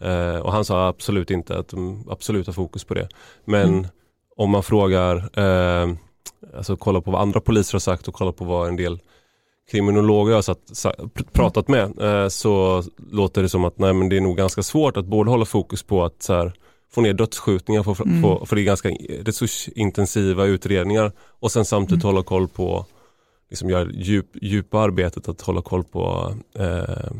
Eh, 0.00 0.36
och 0.36 0.52
han 0.52 0.64
sa 0.64 0.88
absolut 0.88 1.30
inte 1.30 1.58
att 1.58 1.68
de 1.68 2.06
absolut 2.10 2.46
har 2.46 2.54
fokus 2.54 2.84
på 2.84 2.94
det. 2.94 3.08
Men 3.44 3.68
mm. 3.68 3.86
om 4.36 4.50
man 4.50 4.62
frågar, 4.62 5.16
eh, 5.38 5.94
alltså 6.56 6.76
kolla 6.76 7.00
på 7.00 7.10
vad 7.10 7.22
andra 7.22 7.40
poliser 7.40 7.74
har 7.74 7.80
sagt 7.80 8.08
och 8.08 8.14
kolla 8.14 8.32
på 8.32 8.44
vad 8.44 8.68
en 8.68 8.76
del 8.76 9.00
kriminologer 9.70 10.32
jag 10.32 10.44
satt, 10.44 10.58
pratat 11.32 11.68
med 11.68 12.00
eh, 12.00 12.28
så 12.28 12.82
låter 13.10 13.42
det 13.42 13.48
som 13.48 13.64
att 13.64 13.78
nej, 13.78 13.92
men 13.92 14.08
det 14.08 14.16
är 14.16 14.20
nog 14.20 14.36
ganska 14.36 14.62
svårt 14.62 14.96
att 14.96 15.06
både 15.06 15.30
hålla 15.30 15.44
fokus 15.44 15.82
på 15.82 16.04
att 16.04 16.22
så 16.22 16.34
här, 16.34 16.52
få 16.92 17.00
ner 17.00 17.12
dödsskjutningar, 17.12 17.82
för, 17.82 18.04
mm. 18.04 18.22
för, 18.22 18.46
för 18.46 18.56
det 18.56 18.62
är 18.62 18.64
ganska 18.64 18.88
resursintensiva 19.20 20.44
utredningar 20.44 21.12
och 21.18 21.52
sen 21.52 21.64
samtidigt 21.64 22.04
mm. 22.04 22.14
hålla 22.14 22.24
koll 22.24 22.48
på, 22.48 22.86
liksom 23.50 23.70
göra 23.70 23.90
djup, 23.90 24.26
djupa 24.42 24.80
arbetet 24.80 25.28
att 25.28 25.40
hålla 25.40 25.62
koll 25.62 25.84
på 25.84 26.34
eh, 26.58 27.10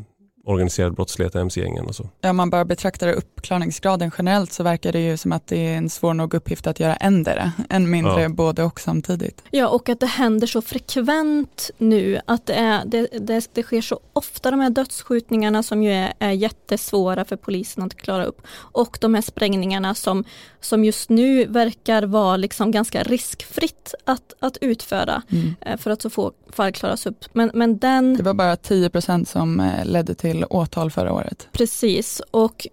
organiserad 0.44 0.94
brottslighet, 0.94 1.34
mc-gängen 1.34 1.86
och 1.86 1.94
så. 1.94 2.08
Ja, 2.20 2.30
om 2.30 2.36
man 2.36 2.50
bara 2.50 2.64
betraktar 2.64 3.08
uppklarningsgraden 3.08 4.10
generellt 4.18 4.52
så 4.52 4.62
verkar 4.62 4.92
det 4.92 5.00
ju 5.00 5.16
som 5.16 5.32
att 5.32 5.46
det 5.46 5.66
är 5.66 5.76
en 5.76 5.90
svår 5.90 6.14
nog 6.14 6.34
uppgift 6.34 6.66
att 6.66 6.80
göra 6.80 6.96
ändare, 6.96 7.52
än 7.68 7.90
mindre 7.90 8.22
ja. 8.22 8.28
både 8.28 8.62
och 8.62 8.80
samtidigt. 8.80 9.42
Ja, 9.50 9.68
och 9.68 9.88
att 9.88 10.00
det 10.00 10.06
händer 10.06 10.46
så 10.46 10.62
frekvent 10.62 11.70
nu, 11.78 12.20
att 12.26 12.46
det, 12.46 12.54
är, 12.54 12.84
det, 12.84 13.06
det, 13.20 13.50
det 13.54 13.62
sker 13.62 13.80
så 13.80 14.00
ofta 14.12 14.50
de 14.50 14.60
här 14.60 14.70
dödsskjutningarna 14.70 15.62
som 15.62 15.82
ju 15.82 15.90
är, 15.90 16.12
är 16.18 16.30
jättesvåra 16.30 17.24
för 17.24 17.36
polisen 17.36 17.82
att 17.82 17.94
klara 17.94 18.24
upp 18.24 18.42
och 18.54 18.98
de 19.00 19.14
här 19.14 19.22
sprängningarna 19.22 19.94
som, 19.94 20.24
som 20.60 20.84
just 20.84 21.08
nu 21.08 21.46
verkar 21.46 22.02
vara 22.02 22.36
liksom 22.36 22.70
ganska 22.70 23.02
riskfritt 23.02 23.94
att, 24.04 24.34
att 24.40 24.56
utföra 24.60 25.22
mm. 25.30 25.54
Eh, 25.60 25.76
för 25.76 25.90
att 25.90 26.02
så 26.02 26.10
få 26.10 26.32
fall 26.52 26.72
klaras 26.72 27.06
upp. 27.06 27.24
Men, 27.32 27.50
men 27.54 27.78
den... 27.78 28.16
Det 28.16 28.22
var 28.22 28.34
bara 28.34 28.54
10% 28.54 29.24
som 29.24 29.60
eh, 29.60 29.84
ledde 29.84 30.14
till 30.14 30.31
åtal 30.50 30.90
förra 30.90 31.12
året. 31.12 31.48
Precis, 31.52 32.22
och 32.30 32.66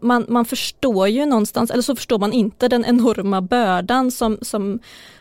man, 0.00 0.26
man 0.28 0.44
förstår 0.44 1.08
ju 1.08 1.26
någonstans, 1.26 1.70
eller 1.70 1.82
så 1.82 1.96
förstår 1.96 2.18
man 2.18 2.32
inte 2.32 2.68
den 2.68 2.84
enorma 2.84 3.40
bördan 3.40 4.10
som, 4.10 4.38
som, 4.42 4.78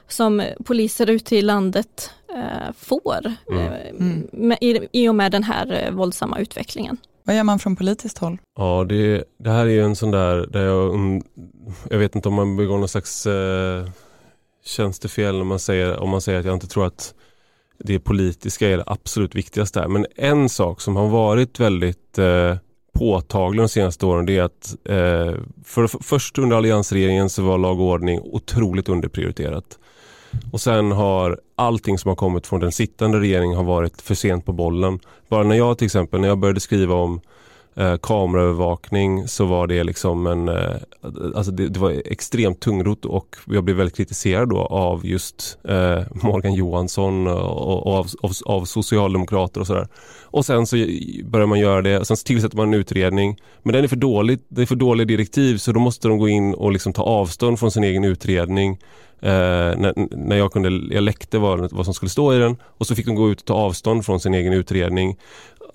som 0.08 0.44
poliser 0.66 1.10
ute 1.10 1.36
i 1.36 1.42
landet 1.42 2.12
eh, 2.36 2.74
får 2.78 3.36
mm. 3.52 3.68
Eh, 3.68 3.90
mm. 3.90 4.28
Med, 4.32 4.58
i, 4.62 4.88
i 4.92 5.10
och 5.10 5.16
med 5.16 5.32
den 5.32 5.44
här 5.44 5.84
eh, 5.86 5.94
våldsamma 5.94 6.40
utvecklingen. 6.40 6.98
Vad 7.24 7.36
gör 7.36 7.44
man 7.44 7.60
från 7.60 7.76
politiskt 7.76 8.18
håll? 8.18 8.38
Ja, 8.58 8.86
det, 8.90 9.24
det 9.38 9.50
här 9.50 9.66
är 9.66 9.70
ju 9.70 9.84
en 9.84 9.96
sån 9.96 10.12
där, 10.12 10.48
där 10.48 10.66
jag, 10.66 11.22
jag 11.90 11.98
vet 11.98 12.16
inte 12.16 12.30
om 12.30 12.36
man 12.36 12.58
begår 12.58 12.78
någon 12.78 12.88
slags 12.88 13.26
eh, 13.26 13.90
tjänstefel 14.66 15.42
om 15.42 15.48
man, 15.48 15.60
säger, 15.60 16.00
om 16.00 16.10
man 16.10 16.22
säger 16.22 16.40
att 16.40 16.46
jag 16.46 16.54
inte 16.56 16.68
tror 16.68 16.86
att 16.86 17.14
det 17.84 18.00
politiska 18.00 18.70
är 18.70 18.78
det 18.78 18.84
absolut 18.88 19.36
viktigaste 19.36 19.80
här. 19.80 19.88
Men 19.88 20.06
en 20.16 20.50
sak 20.50 20.82
som 20.82 20.96
har 20.96 21.08
varit 21.08 21.60
väldigt 21.60 22.18
eh, 22.18 22.56
påtaglig 22.94 23.64
de 23.64 23.70
senaste 23.70 24.06
åren 24.06 24.26
det 24.26 24.38
är 24.38 24.44
att 24.44 24.76
eh, 24.86 25.42
för, 25.64 26.04
först 26.04 26.38
under 26.38 26.58
alliansregeringen 26.58 27.30
så 27.30 27.44
var 27.44 27.58
lag 27.58 27.80
och 27.80 27.86
ordning 27.86 28.20
otroligt 28.24 28.90
underprioriterat. 28.90 29.80
Och 30.52 30.62
sen 30.62 30.92
har 30.92 31.40
allting 31.56 31.98
som 31.98 32.10
har 32.10 32.16
kommit 32.16 32.48
från 32.48 32.60
den 32.60 32.72
sittande 32.72 33.20
regeringen 33.20 33.58
har 33.58 33.64
varit 33.64 34.02
för 34.02 34.16
sent 34.16 34.46
på 34.46 34.54
bollen. 34.54 35.00
Bara 35.30 35.44
när 35.44 35.56
jag 35.56 35.78
till 35.78 35.86
exempel, 35.86 36.22
när 36.22 36.28
jag 36.28 36.38
började 36.38 36.60
skriva 36.60 36.96
om 36.96 37.22
eh, 37.76 37.98
kameraövervakning 37.98 39.28
så 39.28 39.46
var 39.46 39.68
det 39.68 39.84
liksom 39.84 40.28
en, 40.28 40.50
eh, 40.50 40.76
alltså 41.36 41.52
det, 41.52 41.70
det, 41.70 41.80
var 41.80 42.02
extremt 42.06 42.60
tungrot 42.60 43.06
och 43.06 43.36
jag 43.48 43.64
blev 43.64 43.78
väldigt 43.78 43.96
kritiserad 43.96 44.50
då 44.50 44.58
av 44.60 45.06
just 45.06 45.58
eh, 45.68 46.00
Morgan 46.24 46.54
Johansson 46.54 47.28
och, 47.28 47.88
och 47.88 47.94
av, 47.94 48.08
av, 48.22 48.32
av, 48.46 48.66
socialdemokrater 48.66 49.62
och 49.62 49.68
sådär. 49.68 49.88
Och 50.24 50.46
sen 50.46 50.68
så 50.68 50.76
börjar 51.24 51.48
man 51.48 51.60
göra 51.60 51.82
det 51.82 52.06
sen 52.06 52.18
tillsätter 52.18 52.58
man 52.58 52.68
en 52.68 52.80
utredning. 52.80 53.38
Men 53.64 53.74
den 53.74 53.84
är 53.84 53.88
för 53.88 53.96
dålig, 53.96 54.40
det 54.48 54.62
är 54.62 54.66
för 54.66 54.76
dåliga 54.76 55.06
direktiv 55.06 55.58
så 55.58 55.72
då 55.72 55.80
måste 55.80 56.08
de 56.08 56.18
gå 56.18 56.28
in 56.30 56.54
och 56.54 56.72
liksom 56.72 56.94
ta 56.94 57.04
avstånd 57.04 57.60
från 57.60 57.72
sin 57.72 57.84
egen 57.84 58.04
utredning. 58.04 58.78
Eh, 59.24 59.78
när, 59.78 60.16
när 60.16 60.36
jag 60.36 60.52
kunde, 60.52 60.96
jag 60.96 61.04
läckte 61.04 61.40
vad, 61.40 61.72
vad 61.72 61.86
som 61.86 61.94
skulle 61.94 62.10
stå 62.10 62.34
i 62.34 62.38
den 62.38 62.58
och 62.64 62.88
så 62.88 62.96
fick 62.96 63.06
de 63.06 63.16
gå 63.16 63.32
ut 63.32 63.40
och 63.40 63.46
ta 63.46 63.54
avstånd 63.54 64.06
från 64.06 64.20
sin 64.20 64.34
egen 64.34 64.54
utredning. 64.54 65.18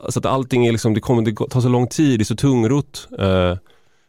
Så 0.08 0.18
att 0.18 0.26
allting 0.26 0.66
är 0.66 0.72
liksom, 0.72 0.94
det 0.94 1.00
kommer 1.00 1.22
det 1.22 1.50
tar 1.50 1.60
så 1.60 1.68
lång 1.68 1.86
tid, 1.86 2.18
det 2.18 2.22
är 2.22 2.24
så 2.24 2.36
tungrot. 2.36 3.08
Eh, 3.18 3.56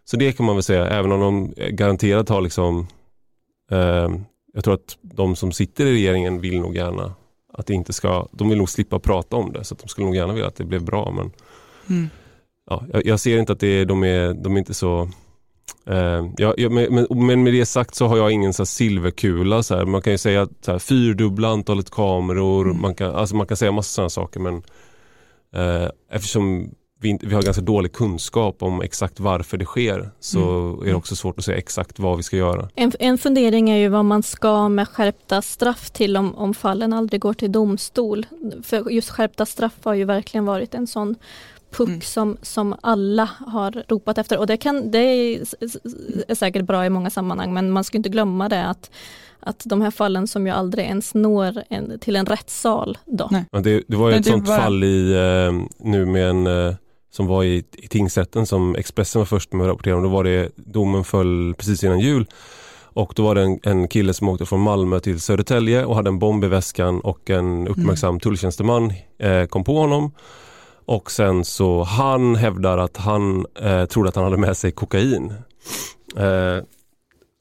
så 0.06 0.18
det 0.18 0.32
kan 0.32 0.46
man 0.46 0.56
väl 0.56 0.64
säga, 0.64 0.88
även 0.88 1.12
om 1.12 1.20
de 1.20 1.54
garanterat 1.76 2.30
har 2.30 2.42
liksom 2.42 2.88
eh, 3.72 4.10
jag 4.54 4.64
tror 4.64 4.74
att 4.74 4.98
de 5.02 5.36
som 5.36 5.52
sitter 5.52 5.86
i 5.86 5.94
regeringen 5.94 6.42
vill 6.42 6.60
nog 6.60 6.76
gärna 6.76 7.14
att 7.54 7.68
det 7.68 7.74
inte 7.74 7.94
ska, 7.94 8.28
de 8.32 8.50
vill 8.50 8.58
nog 8.58 8.70
slippa 8.70 9.00
prata 9.00 9.36
om 9.36 9.52
det 9.52 9.64
så 9.64 9.76
de 9.76 9.88
skulle 9.88 10.06
nog 10.06 10.16
gärna 10.16 10.34
vilja 10.34 10.48
att 10.48 10.56
det 10.56 10.64
blev 10.64 10.84
bra 10.84 11.12
men 11.12 11.32
mm. 11.90 12.10
ja, 12.70 12.84
jag, 12.94 13.06
jag, 13.06 13.20
ser 13.20 13.38
inte 13.38 13.54
att 13.54 13.60
det, 13.60 13.86
de, 13.86 14.04
är, 14.04 14.34
de 14.34 14.56
är 14.56 14.60
inte 14.60 14.74
så 14.74 15.10
eh, 15.86 16.26
ja, 16.38 16.54
ja, 16.58 16.70
men, 16.70 17.08
men, 17.10 17.44
med 17.44 17.54
det 17.54 17.66
sagt 17.66 17.96
så 17.96 18.08
har 18.08 18.18
jag 18.18 18.32
ingen 18.32 18.54
så 18.54 18.66
silverkula. 18.66 19.64
Så 19.64 19.76
här. 19.76 19.86
Man 19.86 20.02
kan 20.02 20.14
ju 20.14 20.18
säga 20.18 20.42
att 20.42 20.52
så 20.62 20.72
här, 20.72 20.80
fyrdubbla 20.80 21.48
antalet 21.48 21.90
kameror, 21.90 22.66
mm. 22.66 22.82
man, 22.82 22.96
kan, 22.96 23.16
alltså 23.16 23.36
man 23.36 23.48
kan 23.48 23.58
säga 23.58 23.72
massa 23.72 23.90
sådana 23.90 24.10
saker 24.10 24.40
men 24.40 24.64
eh, 25.54 25.90
eftersom 26.12 26.72
vi, 27.02 27.20
vi, 27.22 27.36
har 27.36 27.42
ganska 27.42 27.62
dålig 27.62 27.94
kunskap 27.94 28.64
om 28.64 28.82
exakt 28.82 29.20
varför 29.20 29.58
det 29.58 29.66
sker 29.66 30.12
så 30.20 30.40
mm. 30.40 30.82
är 30.82 30.86
det 30.86 30.96
också 30.96 31.16
svårt 31.16 31.40
att 31.40 31.46
säga 31.46 31.58
exakt 31.58 32.00
vad 32.00 32.18
vi 32.18 32.24
ska 32.24 32.38
göra. 32.38 32.70
En, 32.76 32.92
en 33.00 33.18
fundering 33.18 33.70
är 33.70 33.78
ju 33.78 33.88
vad 33.88 34.06
man 34.06 34.24
ska 34.24 34.70
med 34.70 34.88
skärpta 34.88 35.42
straff 35.42 35.90
till 35.90 36.18
om, 36.18 36.36
om 36.36 36.54
fallen 36.54 36.94
aldrig 36.94 37.22
går 37.22 37.34
till 37.34 37.52
domstol. 37.52 38.26
För 38.64 38.90
just 38.90 39.10
skärpta 39.10 39.46
straff 39.46 39.74
har 39.84 39.94
ju 39.94 40.06
verkligen 40.06 40.46
varit 40.46 40.74
en 40.74 40.88
sån 40.88 41.16
puck 41.72 41.88
mm. 41.88 42.02
som, 42.02 42.38
som 42.42 42.76
alla 42.82 43.30
har 43.48 43.84
ropat 43.88 44.18
efter 44.18 44.38
och 44.38 44.48
det, 44.48 44.58
kan, 44.58 44.92
det 44.92 45.00
är, 45.00 45.40
är 46.28 46.36
säkert 46.36 46.66
bra 46.66 46.86
i 46.86 46.90
många 46.90 47.10
sammanhang 47.10 47.54
men 47.54 47.72
man 47.72 47.84
ska 47.84 47.98
inte 47.98 48.10
glömma 48.10 48.50
det 48.50 48.66
att 48.66 48.92
att 49.42 49.64
de 49.66 49.82
här 49.82 49.92
fallen 49.92 50.28
som 50.28 50.48
ju 50.48 50.54
aldrig 50.54 50.86
ens 50.86 51.14
når 51.14 51.64
en, 51.70 52.00
till 52.00 52.16
en 52.16 52.26
rättssal. 52.26 52.98
Då. 53.06 53.28
Nej. 53.32 53.46
Det, 53.52 53.84
det 53.88 53.96
var 53.96 54.10
ju 54.10 54.16
ett 54.16 54.26
sånt 54.26 54.48
var... 54.48 54.58
fall 54.58 54.84
i, 54.84 55.12
eh, 55.14 55.68
nu 55.78 56.06
med 56.06 56.30
en 56.30 56.48
eh, 56.48 56.76
som 57.12 57.28
var 57.28 57.44
i, 57.44 57.64
i 57.74 57.88
tingsrätten 57.88 58.46
som 58.46 58.76
Expressen 58.76 59.20
var 59.20 59.26
först 59.26 59.54
med 59.54 59.66
att 59.66 59.72
rapportera 59.72 59.96
om. 59.96 60.04
Då 60.04 60.10
var 60.10 60.24
det, 60.24 60.52
domen 60.56 61.04
föll 61.04 61.56
precis 61.58 61.84
innan 61.84 62.00
jul. 62.00 62.28
Och 62.94 63.14
då 63.16 63.24
var 63.24 63.36
det 63.36 63.42
en, 63.42 63.60
en 63.64 63.88
kille 63.88 64.14
som 64.14 64.30
åkte 64.30 64.46
från 64.46 64.60
Malmö 64.60 65.00
till 65.00 65.20
Södertälje 65.20 65.86
och 65.86 65.96
hade 65.96 66.10
en 66.10 66.20
bomb 66.20 66.44
i 66.44 66.48
väskan 66.48 67.00
och 67.00 67.30
en 67.30 67.68
uppmärksam 67.68 68.10
mm. 68.10 68.20
tulltjänsteman 68.20 68.94
eh, 69.18 69.46
kom 69.46 69.64
på 69.64 69.78
honom. 69.78 70.12
Och 70.90 71.12
sen 71.12 71.46
så 71.46 71.84
han 71.84 72.36
hävdar 72.36 72.78
att 72.78 72.98
han 72.98 73.46
eh, 73.62 73.86
trodde 73.86 74.10
att 74.10 74.16
han 74.16 74.24
hade 74.24 74.38
med 74.38 74.58
sig 74.58 74.72
kokain. 74.72 75.34
Eh, 76.18 76.64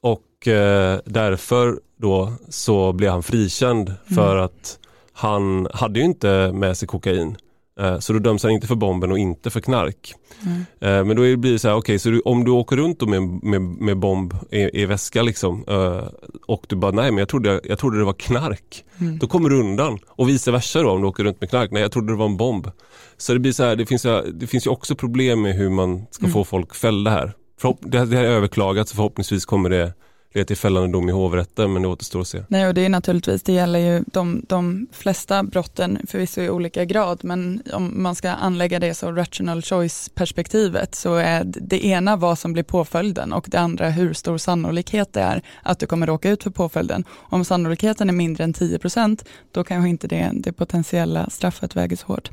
och 0.01 0.47
eh, 0.47 0.99
därför 1.05 1.79
då 1.97 2.33
så 2.49 2.93
blev 2.93 3.11
han 3.11 3.23
frikänd 3.23 3.93
för 4.15 4.31
mm. 4.31 4.45
att 4.45 4.79
han 5.13 5.67
hade 5.73 5.99
ju 5.99 6.05
inte 6.05 6.51
med 6.53 6.77
sig 6.77 6.87
kokain. 6.87 7.37
Eh, 7.79 7.99
så 7.99 8.13
då 8.13 8.19
döms 8.19 8.43
han 8.43 8.51
inte 8.51 8.67
för 8.67 8.75
bomben 8.75 9.11
och 9.11 9.19
inte 9.19 9.49
för 9.49 9.59
knark. 9.59 10.15
Mm. 10.45 11.07
Men 11.07 11.15
då 11.17 11.37
blir 11.37 11.51
det 11.51 11.59
så 11.59 11.67
här, 11.67 11.75
okej, 11.75 11.79
okay, 11.79 11.99
så 11.99 12.09
du, 12.09 12.19
om 12.19 12.43
du 12.43 12.51
åker 12.51 12.75
runt 12.75 13.01
med, 13.01 13.21
med, 13.43 13.61
med 13.61 13.97
bomb 13.97 14.33
i, 14.51 14.81
i 14.81 14.85
väska 14.85 15.21
liksom 15.21 15.65
eh, 15.67 16.03
och 16.47 16.65
du 16.69 16.75
bara, 16.75 16.91
nej 16.91 17.11
men 17.11 17.17
jag 17.17 17.29
trodde, 17.29 17.61
jag 17.63 17.79
trodde 17.79 17.97
det 17.97 18.03
var 18.03 18.13
knark. 18.13 18.85
Mm. 18.99 19.19
Då 19.19 19.27
kommer 19.27 19.49
du 19.49 19.59
undan. 19.59 19.99
Och 20.07 20.29
vice 20.29 20.51
versa 20.51 20.81
då 20.81 20.91
om 20.91 21.01
du 21.01 21.07
åker 21.07 21.23
runt 21.23 21.41
med 21.41 21.49
knark, 21.49 21.71
nej 21.71 21.81
jag 21.81 21.91
trodde 21.91 22.13
det 22.13 22.17
var 22.17 22.25
en 22.25 22.37
bomb. 22.37 22.71
Så 23.17 23.33
det 23.33 23.39
blir 23.39 23.51
så 23.51 23.63
här, 23.63 23.75
det 23.75 23.85
finns, 23.85 24.03
det 24.33 24.47
finns 24.47 24.65
ju 24.65 24.69
också 24.69 24.95
problem 24.95 25.41
med 25.41 25.55
hur 25.55 25.69
man 25.69 26.05
ska 26.11 26.23
mm. 26.23 26.33
få 26.33 26.43
folk 26.43 26.75
fällda 26.75 27.11
här. 27.11 27.33
Det 27.79 27.97
här 27.97 28.23
är 28.23 28.31
överklagat 28.31 28.89
så 28.89 28.95
förhoppningsvis 28.95 29.45
kommer 29.45 29.69
det 29.69 29.93
leda 30.33 30.45
till 30.45 30.57
fällande 30.57 30.91
dom 30.91 31.09
i 31.09 31.11
hovrätten 31.11 31.73
men 31.73 31.81
det 31.81 31.87
återstår 31.87 32.21
att 32.21 32.27
se. 32.27 32.43
Nej 32.47 32.67
och 32.67 32.73
det 32.73 32.85
är 32.85 32.89
naturligtvis, 32.89 33.43
det 33.43 33.53
gäller 33.53 33.79
ju 33.79 34.03
de, 34.07 34.45
de 34.47 34.87
flesta 34.91 35.43
brotten 35.43 35.99
förvisso 36.07 36.41
i 36.41 36.49
olika 36.49 36.85
grad 36.85 37.19
men 37.23 37.61
om 37.73 38.03
man 38.03 38.15
ska 38.15 38.29
anlägga 38.29 38.79
det 38.79 38.93
så 38.93 39.11
rational 39.11 39.61
choice 39.61 40.09
perspektivet 40.13 40.95
så 40.95 41.15
är 41.15 41.43
det 41.45 41.85
ena 41.85 42.15
vad 42.15 42.39
som 42.39 42.53
blir 42.53 42.63
påföljden 42.63 43.33
och 43.33 43.45
det 43.47 43.59
andra 43.59 43.89
hur 43.89 44.13
stor 44.13 44.37
sannolikhet 44.37 45.13
det 45.13 45.21
är 45.21 45.41
att 45.63 45.79
du 45.79 45.85
kommer 45.85 46.07
råka 46.07 46.29
ut 46.29 46.43
för 46.43 46.49
påföljden. 46.49 47.03
Om 47.11 47.45
sannolikheten 47.45 48.09
är 48.09 48.13
mindre 48.13 48.43
än 48.43 48.53
10% 48.53 49.25
då 49.51 49.63
kanske 49.63 49.89
inte 49.89 50.07
det, 50.07 50.31
det 50.33 50.51
potentiella 50.51 51.29
straffet 51.29 51.75
väger 51.75 51.95
så 51.95 52.07
hårt. 52.07 52.29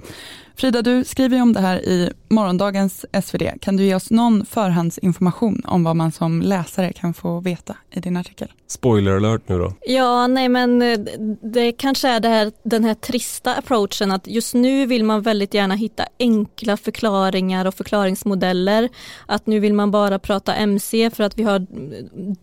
Frida, 0.59 0.83
du 0.83 1.05
skriver 1.05 1.43
om 1.43 1.53
det 1.53 1.61
här 1.61 1.89
i 1.89 2.13
morgondagens 2.29 3.07
SvD. 3.23 3.43
Kan 3.61 3.77
du 3.77 3.85
ge 3.85 3.95
oss 3.95 4.11
någon 4.11 4.47
förhandsinformation 4.47 5.63
om 5.65 5.85
vad 5.85 5.97
man 5.97 6.13
som 6.13 6.43
läsare 6.43 6.93
kan 6.93 7.15
få 7.15 7.41
veta 7.41 7.77
i 7.91 8.01
din 8.01 8.17
artikel? 8.17 8.53
Spoiler 8.67 9.17
alert 9.17 9.49
nu 9.49 9.59
då. 9.59 9.73
Ja, 9.87 10.27
nej 10.27 10.49
men 10.49 10.83
eh, 10.83 10.99
det 11.43 11.73
kanske 11.73 12.09
är 12.09 12.21
det 12.21 12.29
här, 12.29 12.53
den 12.63 12.85
här 12.85 12.95
trista 12.95 13.55
approachen 13.55 14.11
att 14.11 14.27
just 14.27 14.55
nu 14.55 14.87
vill 14.87 15.05
man 15.05 15.23
väldigt 15.23 15.55
gärna 15.55 15.75
hitta 15.75 16.07
enkla 16.19 16.77
förklaringar 16.77 17.65
och 17.65 17.75
förklaringsmodeller. 17.75 18.89
Att 19.27 19.47
nu 19.47 19.61
vill 19.61 19.75
man 19.75 19.91
bara 19.91 20.19
prata 20.19 20.55
MC 20.55 21.11
för 21.11 21.25
att 21.25 21.39
vi 21.39 21.43
har 21.43 21.67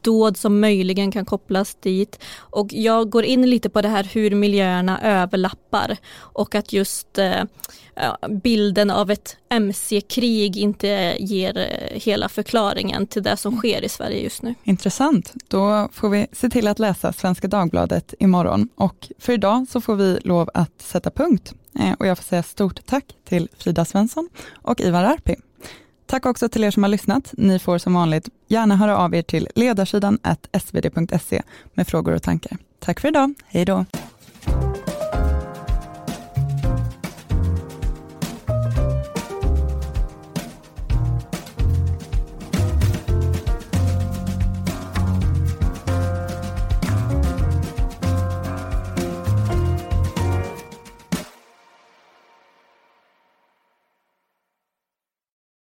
dåd 0.01 0.37
som 0.37 0.59
möjligen 0.59 1.11
kan 1.11 1.25
kopplas 1.25 1.75
dit. 1.75 2.23
Och 2.37 2.67
jag 2.71 3.09
går 3.09 3.23
in 3.23 3.49
lite 3.49 3.69
på 3.69 3.81
det 3.81 3.89
här 3.89 4.03
hur 4.13 4.35
miljöerna 4.35 5.01
överlappar 5.01 5.97
och 6.15 6.55
att 6.55 6.73
just 6.73 7.17
eh, 7.17 7.43
bilden 8.29 8.89
av 8.89 9.11
ett 9.11 9.37
mc-krig 9.49 10.57
inte 10.57 11.15
ger 11.19 11.57
eh, 11.57 11.99
hela 11.99 12.29
förklaringen 12.29 13.07
till 13.07 13.23
det 13.23 13.37
som 13.37 13.57
sker 13.57 13.81
i 13.83 13.89
Sverige 13.89 14.19
just 14.19 14.41
nu. 14.41 14.55
Intressant. 14.63 15.33
Då 15.47 15.89
får 15.93 16.09
vi 16.09 16.27
se 16.31 16.49
till 16.49 16.67
att 16.67 16.79
läsa 16.79 17.13
Svenska 17.13 17.47
Dagbladet 17.47 18.13
imorgon 18.19 18.69
och 18.75 19.07
för 19.19 19.33
idag 19.33 19.65
så 19.69 19.81
får 19.81 19.95
vi 19.95 20.19
lov 20.23 20.49
att 20.53 20.81
sätta 20.81 21.09
punkt. 21.09 21.53
Eh, 21.79 21.93
och 21.99 22.07
jag 22.07 22.17
får 22.17 22.23
säga 22.23 22.43
stort 22.43 22.85
tack 22.85 23.05
till 23.29 23.49
Frida 23.57 23.85
Svensson 23.85 24.29
och 24.51 24.81
Ivar 24.81 25.03
Arpi. 25.03 25.35
Tack 26.05 26.25
också 26.25 26.49
till 26.49 26.63
er 26.63 26.71
som 26.71 26.83
har 26.83 26.89
lyssnat. 26.89 27.33
Ni 27.37 27.59
får 27.59 27.77
som 27.77 27.93
vanligt 27.93 28.29
gärna 28.47 28.75
höra 28.75 28.97
av 28.97 29.15
er 29.15 29.21
till 29.21 29.47
ledarsidan 29.55 30.19
svd.se 30.63 31.41
med 31.73 31.87
frågor 31.87 32.13
och 32.13 32.23
tankar. 32.23 32.57
Tack 32.79 32.99
för 32.99 33.07
idag. 33.07 33.33
Hej 33.45 33.65
då. 33.65 33.85